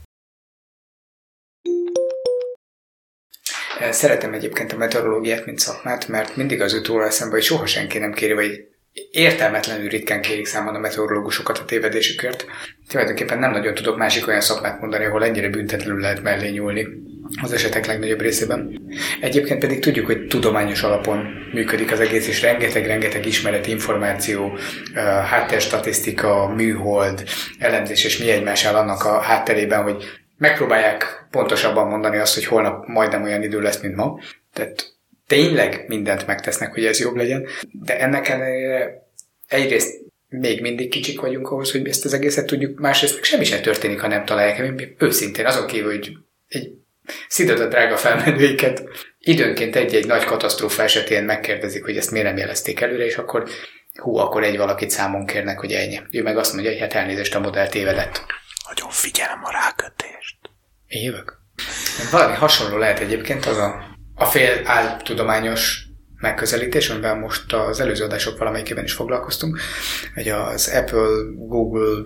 Szeretem 3.89 4.33
egyébként 4.33 4.71
a 4.71 4.77
meteorológiát, 4.77 5.45
mint 5.45 5.59
szakmát, 5.59 6.07
mert 6.07 6.35
mindig 6.35 6.61
az 6.61 6.73
jut 6.73 6.87
róla 6.87 7.05
eszembe, 7.05 7.33
hogy 7.33 7.43
soha 7.43 7.65
senki 7.65 7.97
nem 7.97 8.13
kéri, 8.13 8.33
vagy 8.33 8.67
értelmetlenül 9.11 9.89
ritkán 9.89 10.21
kérik 10.21 10.45
számon 10.45 10.75
a 10.75 10.79
meteorológusokat 10.79 11.57
a 11.57 11.65
tévedésükért. 11.65 12.45
Tulajdonképpen 12.87 13.39
nem 13.39 13.51
nagyon 13.51 13.73
tudok 13.73 13.97
másik 13.97 14.27
olyan 14.27 14.41
szakmát 14.41 14.81
mondani, 14.81 15.05
ahol 15.05 15.23
ennyire 15.23 15.49
büntetlenül 15.49 16.01
lehet 16.01 16.23
mellé 16.23 16.49
nyúlni 16.49 16.87
az 17.41 17.51
esetek 17.51 17.85
legnagyobb 17.85 18.21
részében. 18.21 18.81
Egyébként 19.21 19.59
pedig 19.59 19.79
tudjuk, 19.79 20.05
hogy 20.05 20.27
tudományos 20.27 20.83
alapon 20.83 21.27
működik 21.53 21.91
az 21.91 21.99
egész, 21.99 22.27
és 22.27 22.41
rengeteg-rengeteg 22.41 23.25
ismeret, 23.25 23.67
információ, 23.67 24.57
háttérstatisztika, 25.29 26.47
műhold, 26.47 27.23
elemzés 27.59 28.03
és 28.03 28.17
mi 28.17 28.31
egymás 28.31 28.65
áll 28.65 28.75
annak 28.75 29.03
a 29.03 29.19
hátterében, 29.19 29.83
hogy 29.83 30.03
megpróbálják 30.37 31.27
pontosabban 31.31 31.87
mondani 31.87 32.17
azt, 32.17 32.33
hogy 32.33 32.45
holnap 32.45 32.87
majdnem 32.87 33.23
olyan 33.23 33.43
idő 33.43 33.61
lesz, 33.61 33.81
mint 33.81 33.95
ma. 33.95 34.19
Tehát 34.53 34.94
tényleg 35.27 35.83
mindent 35.87 36.27
megtesznek, 36.27 36.73
hogy 36.73 36.85
ez 36.85 36.99
jobb 36.99 37.15
legyen, 37.15 37.45
de 37.71 37.99
ennek 37.99 38.27
ellenére 38.27 39.07
egyrészt 39.47 40.03
még 40.29 40.61
mindig 40.61 40.89
kicsik 40.89 41.21
vagyunk 41.21 41.49
ahhoz, 41.51 41.71
hogy 41.71 41.87
ezt 41.87 42.05
az 42.05 42.13
egészet 42.13 42.45
tudjuk, 42.45 42.79
másrészt 42.79 43.13
meg 43.13 43.23
semmi 43.23 43.43
sem 43.43 43.61
történik, 43.61 43.99
ha 43.99 44.07
nem 44.07 44.25
találják. 44.25 44.95
Őszintén 44.97 45.45
azon 45.45 45.67
kívül, 45.67 45.91
hogy 45.91 46.17
egy 46.47 46.71
szidod 47.27 47.59
a 47.59 47.67
drága 47.67 47.97
felmenőiket, 47.97 48.83
időnként 49.19 49.75
egy-egy 49.75 50.07
nagy 50.07 50.23
katasztrófa 50.23 50.83
esetén 50.83 51.23
megkérdezik, 51.23 51.83
hogy 51.83 51.97
ezt 51.97 52.11
miért 52.11 52.27
nem 52.27 52.37
jelezték 52.37 52.81
előre, 52.81 53.05
és 53.05 53.17
akkor 53.17 53.49
hú, 53.93 54.15
akkor 54.15 54.43
egy 54.43 54.57
valakit 54.57 54.89
számon 54.89 55.25
kérnek, 55.25 55.59
hogy 55.59 55.71
ennyi. 55.71 56.01
Ő 56.11 56.21
meg 56.21 56.37
azt 56.37 56.53
mondja, 56.53 56.71
hogy 56.71 56.79
hát 56.79 56.93
elnézést 56.93 57.35
a 57.35 57.39
modell 57.39 57.67
tévedett. 57.67 58.25
Nagyon 58.67 58.89
figyelem 58.89 59.39
a 59.43 59.51
rákötést. 59.51 60.37
Én 60.87 61.03
jövök. 61.03 61.37
Valami 62.11 62.35
hasonló 62.35 62.77
lehet 62.77 62.99
egyébként 62.99 63.45
az 63.45 63.57
a, 63.57 63.94
a 64.15 64.25
fél 64.25 64.61
áltudományos 64.65 65.85
megközelítés, 66.17 66.89
amivel 66.89 67.15
most 67.15 67.53
az 67.53 67.79
előző 67.79 68.03
adások 68.03 68.37
valamelyikében 68.37 68.83
is 68.83 68.93
foglalkoztunk, 68.93 69.59
hogy 70.13 70.29
az 70.29 70.67
Apple, 70.67 71.07
Google, 71.35 72.03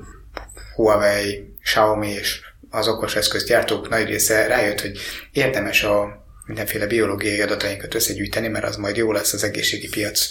Huawei, 0.75 1.53
Xiaomi 1.61 2.09
és 2.09 2.41
az 2.69 2.87
okos 2.87 3.15
eszközgyártók 3.15 3.89
nagy 3.89 4.07
része 4.07 4.47
rájött, 4.47 4.81
hogy 4.81 4.99
érdemes 5.31 5.83
a 5.83 6.25
mindenféle 6.45 6.87
biológiai 6.87 7.41
adatainkat 7.41 7.93
összegyűjteni, 7.93 8.47
mert 8.47 8.65
az 8.65 8.75
majd 8.75 8.95
jó 8.97 9.11
lesz 9.11 9.33
az 9.33 9.43
egészségi 9.43 9.89
piac 9.89 10.29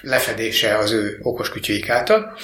lefedése 0.00 0.78
az 0.78 0.90
ő 0.90 1.18
okos 1.22 1.50
kütyüik 1.50 1.88
által, 1.88 2.36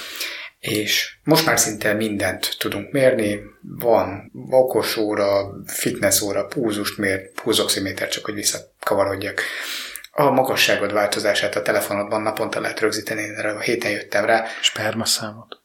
és 0.59 1.17
most 1.23 1.45
már 1.45 1.59
szinte 1.59 1.93
mindent 1.93 2.55
tudunk 2.57 2.91
mérni, 2.91 3.39
van 3.61 4.31
okos 4.49 4.97
óra, 4.97 5.53
fitness 5.65 6.21
óra, 6.21 6.45
púzust 6.45 6.97
mér, 6.97 7.31
púzoximéter, 7.31 8.07
csak 8.07 8.25
hogy 8.25 8.33
visszakavarodjak. 8.33 9.41
A 10.11 10.29
magasságod 10.29 10.93
változását 10.93 11.55
a 11.55 11.61
telefonodban 11.61 12.21
naponta 12.21 12.59
lehet 12.59 12.79
rögzíteni, 12.79 13.21
erre 13.21 13.51
a 13.51 13.59
héten 13.59 13.91
jöttem 13.91 14.25
rá. 14.25 14.45
Spermaszámot. 14.61 15.57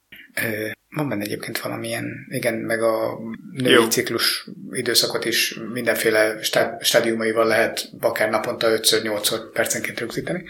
Van 0.88 1.08
benne 1.08 1.22
egyébként 1.22 1.58
valamilyen, 1.58 2.26
igen, 2.28 2.54
meg 2.54 2.82
a 2.82 3.18
női 3.52 3.72
Jó. 3.72 3.88
ciklus 3.88 4.48
időszakot 4.70 5.24
is 5.24 5.58
mindenféle 5.72 6.38
stádiumaival 6.80 7.46
lehet 7.46 7.88
akár 8.00 8.30
naponta 8.30 8.78
5-8 8.80 9.40
percenként 9.52 10.00
rögzíteni. 10.00 10.44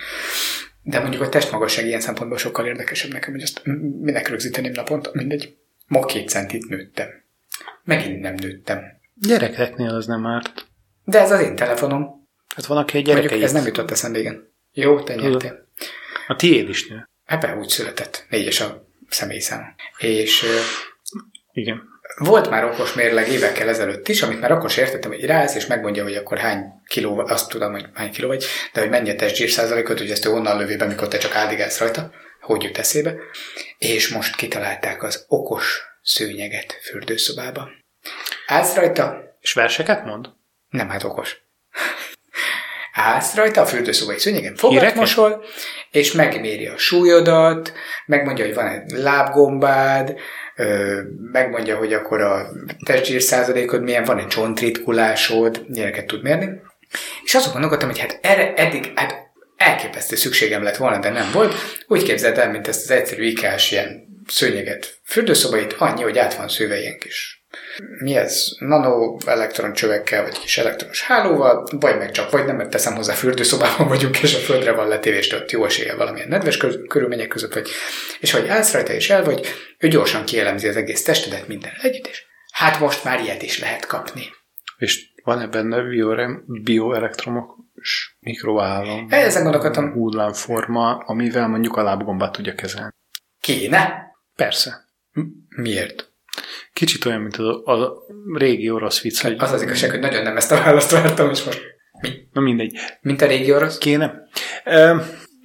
De 0.87 1.00
mondjuk 1.00 1.23
a 1.23 1.29
testmagasság 1.29 1.87
ilyen 1.87 2.00
szempontból 2.00 2.38
sokkal 2.38 2.67
érdekesebb 2.67 3.12
nekem, 3.12 3.33
hogy 3.33 3.43
azt 3.43 3.61
minek 4.00 4.29
rögzíteném 4.29 4.73
naponta, 4.73 5.11
mindegy. 5.12 5.57
Ma 5.87 6.05
két 6.05 6.29
centit 6.29 6.69
nőttem. 6.69 7.09
Megint 7.85 8.21
nem 8.21 8.35
nőttem. 8.35 8.83
Gyerekeknél 9.14 9.95
az 9.95 10.07
nem 10.07 10.26
árt. 10.26 10.67
De 11.05 11.21
ez 11.21 11.31
az 11.31 11.41
én 11.41 11.57
telefonom. 11.57 12.29
Hát 12.55 12.67
van, 12.67 12.76
aki 12.76 12.97
egy 12.97 13.05
gyereke 13.05 13.43
Ez 13.43 13.53
nem 13.53 13.67
jutott 13.67 13.91
eszembe, 13.91 14.19
igen. 14.19 14.53
Jó, 14.73 15.03
te 15.03 15.14
nyertél. 15.14 15.69
A 16.26 16.37
tiéd 16.37 16.69
is 16.69 16.88
nő. 16.88 17.09
Ebben 17.25 17.59
úgy 17.59 17.69
született. 17.69 18.26
Négyes 18.31 18.61
a 18.61 18.88
személyszám. 19.09 19.75
És... 19.99 20.45
Igen. 21.53 21.83
Volt 22.16 22.50
már 22.50 22.64
okos 22.64 22.92
mérleg 22.92 23.28
évekkel 23.28 23.68
ezelőtt 23.68 24.08
is, 24.08 24.23
amit 24.23 24.40
már 24.40 24.52
akkor 24.52 24.70
is 24.70 24.76
értettem, 24.76 25.11
hogy 25.11 25.25
rász, 25.25 25.54
és 25.54 25.66
megmondja, 25.66 26.02
hogy 26.02 26.14
akkor 26.14 26.38
hány 26.38 26.64
kiló, 26.87 27.18
azt 27.18 27.49
tudom, 27.49 27.73
hogy 27.73 27.87
hány 27.94 28.12
kiló 28.12 28.28
vagy, 28.28 28.44
de 28.73 28.80
hogy 28.80 28.90
mennyi 28.90 29.11
a 29.11 29.14
testgyír 29.14 29.50
százalékot, 29.50 29.99
hogy 29.99 30.11
ezt 30.11 30.25
ő 30.25 30.30
onnan 30.30 30.58
lövi 30.58 30.76
be, 30.76 30.84
mikor 30.84 31.08
te 31.08 31.18
csak 31.18 31.34
áldigálsz 31.34 31.78
rajta, 31.78 32.11
hogy 32.40 32.62
jut 32.62 32.78
eszébe. 32.78 33.14
És 33.78 34.08
most 34.08 34.37
kitalálták 34.37 35.02
az 35.02 35.25
okos 35.28 35.82
szőnyeget 36.02 36.78
fürdőszobába. 36.82 37.68
Állsz 38.46 38.75
rajta? 38.75 39.37
És 39.40 39.52
verseket 39.52 40.04
mond? 40.04 40.28
Nem, 40.68 40.88
hát 40.88 41.04
okos. 41.04 41.42
Állsz 42.92 43.34
rajta 43.34 43.61
a 43.61 43.66
fürdőszobai 43.66 44.18
szőnyegen, 44.18 44.56
fogat 44.56 44.94
mosol, 44.94 45.44
és 45.90 46.12
megméri 46.12 46.66
a 46.66 46.78
súlyodat, 46.78 47.73
megmondja, 48.06 48.44
hogy 48.44 48.54
van 48.54 48.66
egy 48.66 48.90
lábgombád, 48.90 50.18
megmondja, 51.32 51.76
hogy 51.76 51.92
akkor 51.92 52.20
a 52.20 52.49
testzsír 52.84 53.23
százalékod 53.23 53.82
milyen, 53.82 54.04
van 54.04 54.18
egy 54.18 54.26
csontritkulásod, 54.26 55.64
ilyeneket 55.73 56.06
tud 56.06 56.23
mérni. 56.23 56.49
És 57.25 57.34
azon 57.34 57.52
gondolkodtam, 57.52 57.88
hogy 57.88 57.99
hát 57.99 58.18
erre 58.23 58.54
eddig, 58.54 58.92
hát 58.94 59.14
elképesztő 59.56 60.16
szükségem 60.16 60.62
lett 60.62 60.76
volna, 60.76 60.99
de 60.99 61.11
nem 61.11 61.30
volt. 61.32 61.54
Úgy 61.87 62.02
képzeld 62.02 62.38
el, 62.38 62.50
mint 62.50 62.68
ezt 62.68 62.82
az 62.82 62.90
egyszerű 62.90 63.25
ikás 63.25 63.70
ilyen 63.70 64.04
szőnyeget 64.26 65.00
fürdőszobait, 65.04 65.73
annyi, 65.73 66.02
hogy 66.02 66.18
át 66.18 66.34
van 66.34 66.49
szőve 66.49 66.80
ilyen 66.80 66.99
kis 66.99 67.44
mi 67.99 68.16
ez? 68.16 68.47
Nano 68.59 69.16
elektroncsövekkel, 69.26 70.23
vagy 70.23 70.38
kis 70.38 70.59
elektronos 70.59 71.02
hálóval, 71.02 71.66
vagy 71.71 71.99
meg 71.99 72.11
csak, 72.11 72.31
vagy 72.31 72.45
nem, 72.45 72.57
mert 72.57 72.71
teszem 72.71 72.95
hozzá 72.95 73.12
fürdőszobában 73.12 73.88
vagyunk, 73.88 74.23
és 74.23 74.35
a 74.35 74.38
földre 74.38 74.73
van 74.73 74.88
letévés, 74.88 75.33
ott 75.33 75.50
jó 75.50 75.64
esélye 75.64 75.95
valamilyen 75.95 76.28
nedves 76.28 76.57
körülmények 76.88 77.28
között 77.28 77.54
vagy, 77.54 77.69
és 78.21 78.31
hogy 78.31 78.49
állsz 78.49 78.73
rajta 78.73 78.93
és 78.93 79.11
el 79.11 79.25
vagy, 79.25 79.47
ő 79.78 79.88
gyorsan 79.88 80.25
kielemzi 80.25 80.69
az 80.69 80.76
egész 80.76 81.02
testedet 81.02 81.49
minden 81.49 81.73
együtt, 81.83 82.07
és 82.07 82.23
hát 82.52 82.81
most 82.81 83.04
már 83.04 83.21
ilyet 83.21 83.43
is 83.43 83.61
lehet 83.61 83.87
kapni. 83.87 84.23
És 84.76 85.12
van-e 85.25 85.47
benne 85.47 85.83
bioelektromos 86.62 88.16
mikroállam? 88.21 89.07
Ezen 89.11 89.43
gondolkodtam. 89.43 89.93
Hullámforma, 89.93 90.97
amivel 90.97 91.49
mondjuk 91.49 91.76
a 91.76 91.83
lábgombát 91.83 92.33
tudja 92.33 92.54
kezelni. 92.54 92.93
Kéne? 93.40 94.02
Persze. 94.37 94.85
Miért? 95.49 96.12
Kicsit 96.73 97.05
olyan, 97.05 97.21
mint 97.21 97.37
a, 97.37 97.73
a 97.73 97.93
régi 98.35 98.71
orosz 98.71 99.00
vicc. 99.00 99.21
Hogy... 99.21 99.37
Az 99.38 99.53
az 99.53 99.62
igazság, 99.62 99.91
hogy 99.91 100.00
nagyon 100.00 100.23
nem 100.23 100.37
ezt 100.37 100.53
a 100.53 100.57
választ 100.57 100.91
vártam, 100.91 101.31
és 101.31 101.43
most 101.43 101.61
mi? 102.00 102.11
Na 102.33 102.41
mindegy. 102.41 102.79
Mint 103.00 103.23
a 103.23 103.26
régi 103.26 103.53
orosz? 103.53 103.79
Kéne. 103.79 104.14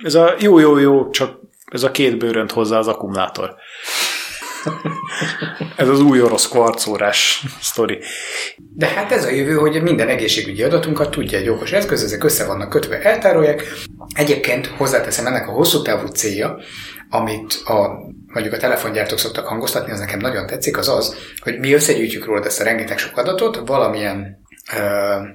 Ez 0.03 0.15
a 0.15 0.35
jó, 0.39 0.59
jó, 0.59 0.77
jó, 0.77 1.09
csak 1.09 1.39
ez 1.71 1.83
a 1.83 1.91
két 1.91 2.17
bőrönt 2.17 2.51
hozzá 2.51 2.77
az 2.77 2.87
akkumulátor. 2.87 3.55
ez 5.75 5.87
az 5.87 5.99
új 5.99 6.21
orosz 6.21 6.47
kvarcórás 6.47 7.43
sztori. 7.61 7.99
De 8.75 8.87
hát 8.87 9.11
ez 9.11 9.25
a 9.25 9.29
jövő, 9.29 9.53
hogy 9.53 9.81
minden 9.81 10.07
egészségügyi 10.07 10.63
adatunkat 10.63 11.11
tudja 11.11 11.37
egy 11.37 11.49
okos 11.49 11.71
eszköz, 11.71 12.03
ezek 12.03 12.23
össze 12.23 12.45
vannak 12.45 12.69
kötve, 12.69 13.01
eltárolják. 13.01 13.73
Egyébként 14.15 14.67
hozzáteszem 14.67 15.25
ennek 15.25 15.47
a 15.47 15.51
hosszú 15.51 15.81
távú 15.81 16.07
célja, 16.07 16.59
amit 17.09 17.53
a, 17.65 17.89
mondjuk 18.33 18.53
a 18.53 18.57
telefongyártók 18.57 19.19
szoktak 19.19 19.47
hangoztatni, 19.47 19.91
az 19.91 19.99
nekem 19.99 20.19
nagyon 20.19 20.47
tetszik, 20.47 20.77
az 20.77 20.89
az, 20.89 21.15
hogy 21.39 21.59
mi 21.59 21.73
összegyűjtjük 21.73 22.25
róla 22.25 22.45
ezt 22.45 22.61
a 22.61 22.63
rengeteg 22.63 22.97
sok 22.97 23.17
adatot, 23.17 23.61
valamilyen 23.65 24.37
uh, 24.73 25.27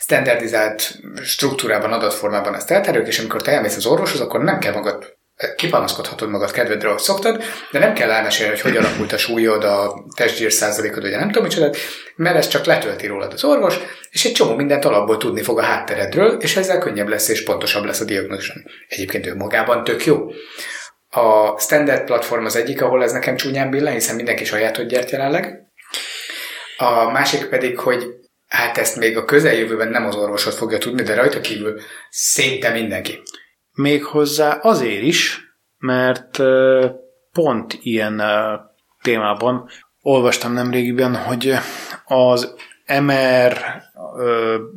standardizált 0.00 0.98
struktúrában, 1.22 1.92
adatformában 1.92 2.54
ezt 2.54 2.70
eltároljuk, 2.70 3.08
és 3.08 3.18
amikor 3.18 3.42
te 3.42 3.52
elmész 3.52 3.76
az 3.76 3.86
orvoshoz, 3.86 4.20
akkor 4.20 4.42
nem 4.42 4.58
kell 4.58 4.72
magad 4.72 5.16
kipanaszkodhatod 5.56 6.30
magad 6.30 6.50
kedvedre, 6.50 6.88
ahogy 6.88 7.00
szoktad, 7.00 7.42
de 7.70 7.78
nem 7.78 7.94
kell 7.94 8.10
elmesélni, 8.10 8.52
hogy 8.52 8.60
hogy 8.60 8.76
alakult 8.76 9.12
a 9.12 9.18
súlyod, 9.18 9.64
a 9.64 10.04
testgyűr 10.16 10.52
százalékod, 10.52 11.02
vagy 11.02 11.10
nem 11.10 11.26
tudom 11.26 11.42
micsoda, 11.42 11.70
mert 12.16 12.36
ez 12.36 12.48
csak 12.48 12.64
letölti 12.64 13.06
rólad 13.06 13.32
az 13.32 13.44
orvos, 13.44 13.78
és 14.10 14.24
egy 14.24 14.32
csomó 14.32 14.54
mindent 14.54 14.84
alapból 14.84 15.16
tudni 15.16 15.42
fog 15.42 15.58
a 15.58 15.62
hátteredről, 15.62 16.40
és 16.40 16.56
ezzel 16.56 16.78
könnyebb 16.78 17.08
lesz 17.08 17.28
és 17.28 17.44
pontosabb 17.44 17.84
lesz 17.84 18.00
a 18.00 18.04
diagnózison. 18.04 18.64
Egyébként 18.88 19.26
ő 19.26 19.34
magában 19.34 19.84
tök 19.84 20.04
jó. 20.04 20.26
A 21.10 21.58
standard 21.58 22.04
platform 22.04 22.44
az 22.44 22.56
egyik, 22.56 22.82
ahol 22.82 23.02
ez 23.02 23.12
nekem 23.12 23.36
csúnyán 23.36 23.70
billen, 23.70 23.92
hiszen 23.92 24.16
mindenki 24.16 24.44
sajátot 24.44 24.88
gyert 24.88 25.10
jelenleg. 25.10 25.66
A 26.76 27.10
másik 27.10 27.48
pedig, 27.48 27.78
hogy 27.78 28.04
hát 28.48 28.78
ezt 28.78 28.96
még 28.96 29.16
a 29.16 29.24
közeljövőben 29.24 29.88
nem 29.88 30.06
az 30.06 30.16
orvosod 30.16 30.52
fogja 30.52 30.78
tudni, 30.78 31.02
de 31.02 31.14
rajta 31.14 31.40
kívül 31.40 31.80
szinte 32.10 32.70
mindenki. 32.70 33.22
Méghozzá 33.72 34.52
azért 34.52 35.02
is, 35.02 35.40
mert 35.78 36.38
pont 37.32 37.78
ilyen 37.80 38.22
témában 39.02 39.68
olvastam 40.02 40.52
nemrégiben, 40.52 41.16
hogy 41.16 41.54
az 42.04 42.54
MR, 43.00 43.58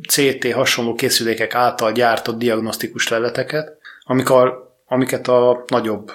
CT 0.08 0.52
hasonló 0.52 0.94
készülékek 0.94 1.54
által 1.54 1.92
gyártott 1.92 2.38
diagnosztikus 2.38 3.08
leleteket, 3.08 3.78
amikor, 4.04 4.71
amiket 4.92 5.28
a 5.28 5.64
nagyobb 5.66 6.12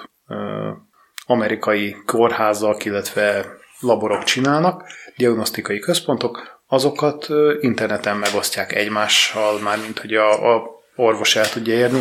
amerikai 1.26 1.96
kórházak, 2.06 2.84
illetve 2.84 3.46
laborok 3.80 4.24
csinálnak, 4.24 4.84
diagnosztikai 5.16 5.78
központok, 5.78 6.62
azokat 6.66 7.26
interneten 7.60 8.16
megosztják 8.16 8.74
egymással, 8.74 9.58
mármint 9.60 9.98
hogy 9.98 10.14
a, 10.14 10.54
a 10.54 10.62
orvos 10.96 11.36
el 11.36 11.48
tudja 11.48 11.74
érni. 11.74 12.00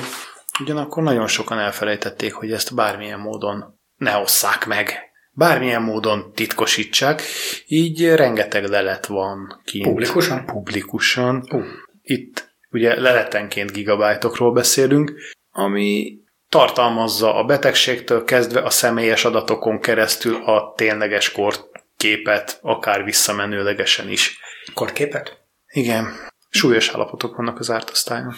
Ugyanakkor 0.59 1.03
nagyon 1.03 1.27
sokan 1.27 1.59
elfelejtették, 1.59 2.33
hogy 2.33 2.51
ezt 2.51 2.75
bármilyen 2.75 3.19
módon 3.19 3.79
ne 3.95 4.17
osszák 4.17 4.65
meg. 4.65 5.11
Bármilyen 5.31 5.81
módon 5.81 6.31
titkosítsák, 6.33 7.21
így 7.67 8.09
rengeteg 8.09 8.65
lelet 8.65 9.05
van 9.05 9.61
kint. 9.65 9.85
Publikusan? 9.85 10.45
Publikusan. 10.45 11.43
Uh. 11.51 11.65
Itt 12.01 12.55
ugye 12.71 12.99
leletenként 12.99 13.71
gigabájtokról 13.71 14.53
beszélünk, 14.53 15.13
ami 15.51 16.17
tartalmazza 16.49 17.35
a 17.35 17.43
betegségtől 17.43 18.23
kezdve 18.23 18.61
a 18.61 18.69
személyes 18.69 19.25
adatokon 19.25 19.79
keresztül 19.79 20.43
a 20.43 20.73
tényleges 20.75 21.31
korképet, 21.31 22.59
akár 22.61 23.03
visszamenőlegesen 23.03 24.09
is. 24.09 24.39
Korképet? 24.73 25.37
Igen. 25.67 26.29
Súlyos 26.49 26.89
állapotok 26.89 27.35
vannak 27.35 27.59
az 27.59 27.71
ártosztályon. 27.71 28.35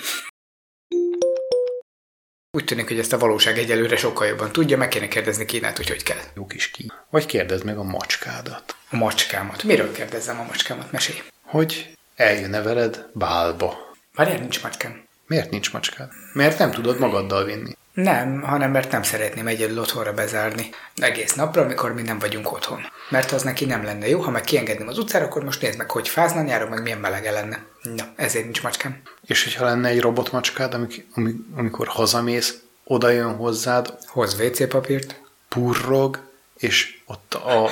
Úgy 2.52 2.66
tűnik, 2.66 2.88
hogy 2.88 3.00
ezt 3.00 3.14
a 3.14 3.18
valóság 3.18 3.58
egyelőre 3.58 3.98
sokkal 3.98 4.28
jobban 4.28 4.52
tudja, 4.52 4.78
meg 4.78 4.88
kéne 4.88 5.08
kérdezni 5.08 5.46
Kínát, 5.46 5.78
hogy 5.78 5.90
hogy 5.90 6.04
kell. 6.04 6.22
Jó 6.36 6.46
kis 6.46 6.72
ki. 6.72 6.92
Vagy 7.10 7.26
kérdezd 7.26 7.66
meg 7.66 7.78
a 7.78 7.84
macskádat. 7.84 8.76
A 8.90 8.96
macskámat. 8.96 9.64
Miről 9.64 9.92
kérdezzem 9.92 10.40
a 10.40 10.44
macskámat? 10.44 10.92
Mesélj. 10.92 11.20
Hogy 11.42 11.98
eljön-e 12.16 12.62
veled 12.62 13.06
bálba. 13.14 13.96
Várjál, 14.14 14.40
nincs 14.40 14.64
macskám. 14.64 15.08
Miért 15.28 15.50
nincs 15.50 15.74
macskád? 15.74 16.10
Mert 16.34 16.58
nem 16.60 16.72
tudod 16.72 17.00
magaddal 17.00 17.44
vinni. 17.44 17.78
Nem, 17.94 18.42
hanem 18.42 18.72
mert 18.72 18.92
nem 18.92 19.04
szeretném 19.04 19.48
egyedül 19.48 19.80
otthonra 19.80 20.14
bezárni. 20.14 20.70
Egész 20.96 21.34
napra, 21.34 21.62
amikor 21.62 21.94
mi 21.94 22.02
nem 22.02 22.20
vagyunk 22.20 22.52
otthon. 22.52 22.82
Mert 23.10 23.32
az 23.32 23.44
neki 23.44 23.66
nem 23.66 23.84
lenne 23.84 24.08
jó, 24.08 24.20
ha 24.20 24.32
meg 24.32 24.42
kiengedném 24.42 24.88
az 24.88 24.98
utcára, 24.98 25.26
akkor 25.26 25.44
most 25.44 25.62
nézd 25.62 25.78
meg, 25.78 25.92
hogy 25.92 26.08
fázna 26.08 26.42
nyáron, 26.42 26.70
meg 26.70 26.82
milyen 26.82 26.98
melege 27.00 27.32
lenne. 27.32 27.64
Na, 27.96 28.04
ezért 28.16 28.44
nincs 28.44 28.64
macskám. 28.64 29.02
És 29.26 29.44
hogyha 29.44 29.66
lenne 29.66 29.88
egy 29.90 30.02
robotmacskád, 30.02 30.74
amik, 30.74 31.06
amik, 31.16 31.36
amikor 31.56 31.88
hazamész, 31.88 32.60
oda 32.84 33.10
jön 33.10 33.36
hozzád, 33.36 33.98
Hoz 34.08 34.40
WC 34.40 34.68
papírt. 34.70 35.22
purrog, 35.48 36.20
és 36.58 37.00
ott 37.06 37.34
a 37.34 37.70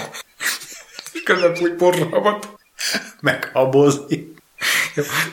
Közben 1.25 1.51
úgy 1.61 1.73
porrabat. 1.73 2.49
megabozni, 3.21 4.35
Jó, 4.35 4.36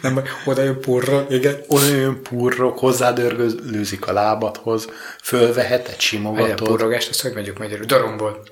nem 0.03 0.23
oda 0.45 0.62
jön 0.62 0.81
porra, 0.81 1.26
igen. 1.29 1.61
oda 1.69 1.87
jön 1.87 2.23
purrog, 2.23 2.79
hozzádörgözlőzik 2.79 4.07
a 4.07 4.12
lábadhoz, 4.12 4.87
fölvehet 5.23 5.88
egy 5.88 6.00
Egy 6.38 6.55
porrogást, 6.55 7.09
azt 7.09 7.20
hogy 7.20 7.33
mondjuk 7.33 7.59
magyarul? 7.59 7.85
Daromból. 7.87 8.42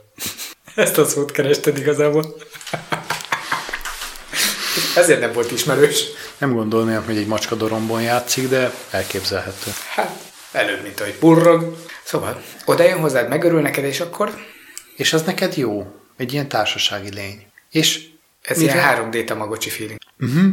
Ezt 0.74 0.98
a 0.98 1.04
szót 1.04 1.30
kerested 1.30 1.78
igazából. 1.78 2.36
Ezért 4.96 5.20
nem 5.20 5.32
volt 5.32 5.50
ismerős. 5.50 6.04
Nem 6.38 6.52
gondolnám, 6.52 7.04
hogy 7.04 7.16
egy 7.16 7.26
macska 7.26 7.54
doromban 7.54 8.02
játszik, 8.02 8.48
de 8.48 8.72
elképzelhető. 8.90 9.70
Hát, 9.94 10.10
előbb, 10.52 10.82
mint 10.82 11.00
ahogy 11.00 11.14
purrog. 11.14 11.76
Szóval, 12.04 12.42
oda 12.64 12.82
jön 12.82 12.98
hozzád, 13.00 13.28
megörül 13.28 13.60
neked, 13.60 13.84
és 13.84 14.00
akkor 14.00 14.34
És 14.96 15.12
az 15.12 15.22
neked 15.22 15.56
jó, 15.56 15.86
egy 16.16 16.32
ilyen 16.32 16.48
társasági 16.48 17.14
lény. 17.14 17.46
És 17.70 18.04
ez 18.42 18.58
Mivel- 18.58 18.74
ilyen 18.74 19.10
3D 19.10 19.24
tamagocsi 19.24 19.70
feeling. 19.70 19.98
uh-huh. 20.20 20.52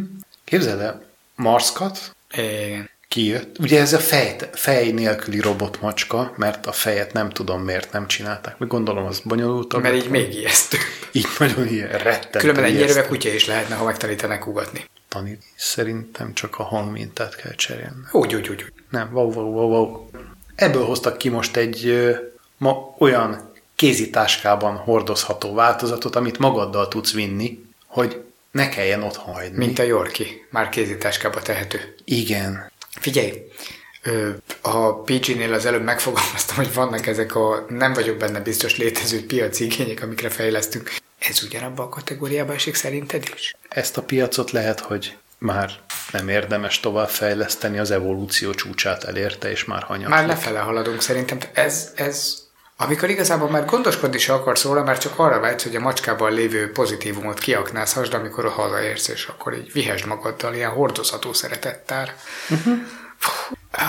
Képzeld 0.49 0.79
el, 0.79 1.03
Marskat 1.35 2.15
Igen. 2.31 2.89
kijött. 3.07 3.59
Ugye 3.59 3.79
ez 3.79 3.93
a 3.93 3.99
fej, 3.99 4.35
fej 4.51 4.91
nélküli 4.91 5.39
robotmacska, 5.39 6.33
mert 6.35 6.65
a 6.65 6.71
fejet 6.71 7.13
nem 7.13 7.29
tudom 7.29 7.61
miért 7.61 7.91
nem 7.91 8.07
csinálták. 8.07 8.57
Meg 8.57 8.69
gondolom 8.69 9.05
az 9.05 9.19
bonyolultabb. 9.19 9.81
Mert 9.81 9.95
így 9.95 10.09
még 10.09 10.33
ijesztő. 10.33 10.77
így 11.11 11.27
nagyon 11.39 11.67
ilyen 11.67 11.87
rettentő. 11.87 12.39
Különben 12.39 12.63
ennyire 12.63 12.83
ijesztő. 12.83 13.07
kutya 13.07 13.29
is 13.29 13.45
lehetne, 13.45 13.75
ha 13.75 13.83
megtanítanak 13.83 14.47
ugatni. 14.47 14.85
Tanít. 15.07 15.43
Szerintem 15.55 16.33
csak 16.33 16.59
a 16.59 16.63
hangmintát 16.63 17.35
kell 17.35 17.55
cserélni. 17.55 18.01
Úgy, 18.11 18.35
úgy, 18.35 18.49
úgy. 18.49 18.63
úgy. 18.63 18.73
Nem, 18.89 19.09
wow, 19.13 19.33
wow, 19.33 19.51
wow, 19.51 19.69
wow. 19.69 20.09
Ebből 20.55 20.85
hoztak 20.85 21.17
ki 21.17 21.29
most 21.29 21.55
egy 21.55 22.09
ma 22.57 22.95
olyan 22.97 23.51
kézitáskában 23.75 24.75
hordozható 24.75 25.53
változatot, 25.53 26.15
amit 26.15 26.37
magaddal 26.39 26.87
tudsz 26.87 27.13
vinni, 27.13 27.65
hogy 27.87 28.21
ne 28.51 28.69
kelljen 28.69 29.03
otthon 29.03 29.33
hagyni. 29.33 29.57
Mint 29.57 29.79
a 29.79 29.83
Yorki. 29.83 30.45
Már 30.49 30.69
kézitáskába 30.69 31.41
tehető. 31.41 31.95
Igen. 32.03 32.71
Figyelj, 32.99 33.33
a 34.61 34.93
PG-nél 34.93 35.53
az 35.53 35.65
előbb 35.65 35.83
megfogalmaztam, 35.83 36.55
hogy 36.55 36.73
vannak 36.73 37.07
ezek 37.07 37.35
a 37.35 37.65
nem 37.69 37.93
vagyok 37.93 38.17
benne 38.17 38.39
biztos 38.39 38.77
létező 38.77 39.25
piaci 39.25 39.63
igények, 39.65 40.01
amikre 40.01 40.29
fejlesztünk. 40.29 40.91
Ez 41.19 41.43
ugyanabban 41.43 41.85
a 41.85 41.89
kategóriába 41.89 42.53
esik 42.53 42.75
szerinted 42.75 43.23
is? 43.35 43.55
Ezt 43.69 43.97
a 43.97 44.01
piacot 44.01 44.51
lehet, 44.51 44.79
hogy 44.79 45.17
már 45.37 45.71
nem 46.11 46.29
érdemes 46.29 46.79
tovább 46.79 47.09
fejleszteni, 47.09 47.79
az 47.79 47.91
evolúció 47.91 48.53
csúcsát 48.53 49.03
elérte, 49.03 49.51
és 49.51 49.65
már 49.65 49.83
hanyag. 49.83 50.09
Már 50.09 50.27
lefele 50.27 50.59
haladunk 50.59 51.01
szerintem. 51.01 51.37
Ez, 51.53 51.91
ez, 51.95 52.37
amikor 52.81 53.09
igazából 53.09 53.49
már 53.49 53.65
gondoskodni 53.65 54.17
se 54.17 54.33
akarsz 54.33 54.63
róla, 54.63 54.83
már 54.83 54.97
csak 54.97 55.19
arra 55.19 55.39
vágysz, 55.39 55.63
hogy 55.63 55.75
a 55.75 55.79
macskában 55.79 56.33
lévő 56.33 56.71
pozitívumot 56.71 57.39
kiaknázhasd, 57.39 58.13
amikor 58.13 58.45
a 58.45 58.49
hazaérsz, 58.49 59.07
és 59.07 59.25
akkor 59.25 59.53
így 59.53 59.71
vihesd 59.71 60.05
magaddal, 60.05 60.53
ilyen 60.53 60.69
hordozható 60.69 61.33
szeretettár. 61.33 62.15
Uh-huh. 62.49 62.77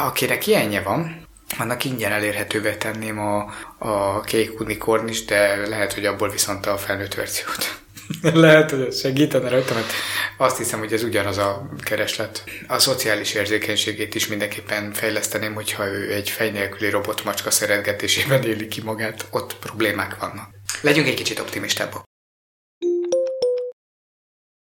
Akinek 0.07 0.47
ilyenje 0.47 0.83
van, 0.83 1.27
annak 1.59 1.85
ingyen 1.85 2.13
elérhetővé 2.13 2.75
tenném 2.75 3.19
a, 3.19 3.55
a 3.79 4.21
kék 4.21 4.61
unikorn 4.61 5.09
is, 5.09 5.25
de 5.25 5.67
lehet, 5.69 5.93
hogy 5.93 6.05
abból 6.05 6.31
viszont 6.31 6.67
a 6.67 6.79
felnőtt 6.79 7.15
verziót. 7.15 7.79
lehet, 8.33 8.71
hogy 8.71 8.81
ez 8.81 9.01
segítene 9.01 9.49
rajta, 9.49 9.75
mert 9.75 9.93
azt 10.37 10.57
hiszem, 10.57 10.79
hogy 10.79 10.93
ez 10.93 11.03
ugyanaz 11.03 11.39
a 11.39 11.69
kereslet. 11.85 12.45
A 12.69 12.79
szociális 12.79 13.35
érzékenységét 13.35 14.15
is 14.15 14.27
mindenképpen 14.27 14.93
fejleszteném, 14.93 15.55
hogyha 15.55 15.87
ő 15.87 16.13
egy 16.13 16.31
fej 16.31 16.51
nélküli 16.51 16.91
robotmacska 16.91 17.51
szeretgetésében 17.51 18.43
éli 18.43 18.69
ki 18.69 18.81
magát, 18.83 19.27
ott 19.31 19.57
problémák 19.57 20.17
vannak. 20.21 20.49
Legyünk 20.81 21.07
egy 21.07 21.15
kicsit 21.15 21.39
optimistábbak. 21.39 22.03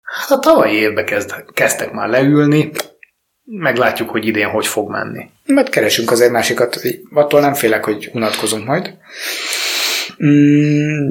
Hát 0.02 0.32
a 0.32 0.40
tavalyi 0.40 0.76
évben 0.76 1.06
kezd, 1.06 1.34
kezdtek 1.54 1.92
már 1.92 2.10
leülni, 2.10 2.72
meglátjuk, 3.44 4.10
hogy 4.10 4.26
idén 4.26 4.50
hogy 4.50 4.68
fog 4.68 4.90
menni. 4.90 5.30
Mert 5.46 5.70
keresünk 5.70 6.12
azért 6.12 6.32
másikat, 6.32 6.82
attól 7.14 7.40
nem 7.40 7.54
félek, 7.54 7.84
hogy 7.84 8.10
unatkozunk 8.14 8.66
majd. 8.66 8.98
Mm, 10.24 11.10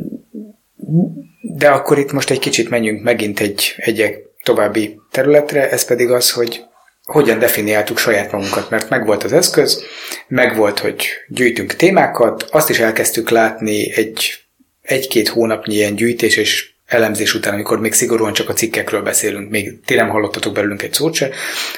De 1.47 1.69
akkor 1.69 1.99
itt 1.99 2.13
most 2.13 2.31
egy 2.31 2.39
kicsit 2.39 2.71
menjünk 2.71 3.03
megint 3.03 3.41
egy, 3.41 3.75
egy 3.77 4.15
további 4.43 5.01
területre, 5.11 5.71
ez 5.71 5.85
pedig 5.85 6.11
az, 6.11 6.31
hogy 6.31 6.65
hogyan 7.05 7.39
definiáltuk 7.39 7.99
saját 7.99 8.33
magunkat, 8.33 8.71
mert 8.71 8.89
megvolt 8.89 9.25
az 9.25 9.33
eszköz, 9.33 9.85
megvolt, 10.29 10.79
hogy 10.79 11.07
gyűjtünk 11.29 11.77
témákat, 11.77 12.43
azt 12.43 12.71
is 12.71 12.79
elkezdtük 12.79 13.31
látni 13.31 13.93
egy, 13.93 14.45
egy-két 14.83 15.29
hónapnyi 15.29 15.75
ilyen 15.75 15.95
gyűjtés 15.95 16.37
és 16.37 16.73
elemzés 16.87 17.35
után, 17.35 17.53
amikor 17.53 17.81
még 17.81 17.93
szigorúan 17.93 18.33
csak 18.33 18.49
a 18.49 18.53
cikkekről 18.53 19.03
beszélünk, 19.03 19.51
még 19.51 19.81
ti 19.85 19.95
nem 19.95 20.09
hallottatok 20.09 20.55
belőlünk 20.55 20.83
egy 20.83 20.93
szót 20.93 21.15
se, 21.15 21.31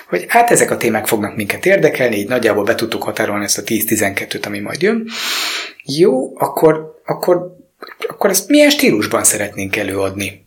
hogy 0.09 0.25
hát 0.29 0.51
ezek 0.51 0.71
a 0.71 0.77
témák 0.77 1.07
fognak 1.07 1.37
minket 1.37 1.67
érdekelni, 1.67 2.17
így 2.17 2.29
nagyjából 2.29 2.65
be 2.65 2.75
tudtuk 2.75 3.03
határolni 3.03 3.45
ezt 3.45 3.59
a 3.59 3.63
10-12-t, 3.63 4.47
ami 4.47 4.59
majd 4.59 4.83
jön. 4.83 5.09
Jó, 5.85 6.39
akkor, 6.39 7.01
akkor, 7.05 7.56
akkor 8.09 8.31
ezt 8.31 8.49
milyen 8.49 8.71
stílusban 8.71 9.25
szeretnénk 9.25 9.77
előadni? 9.77 10.47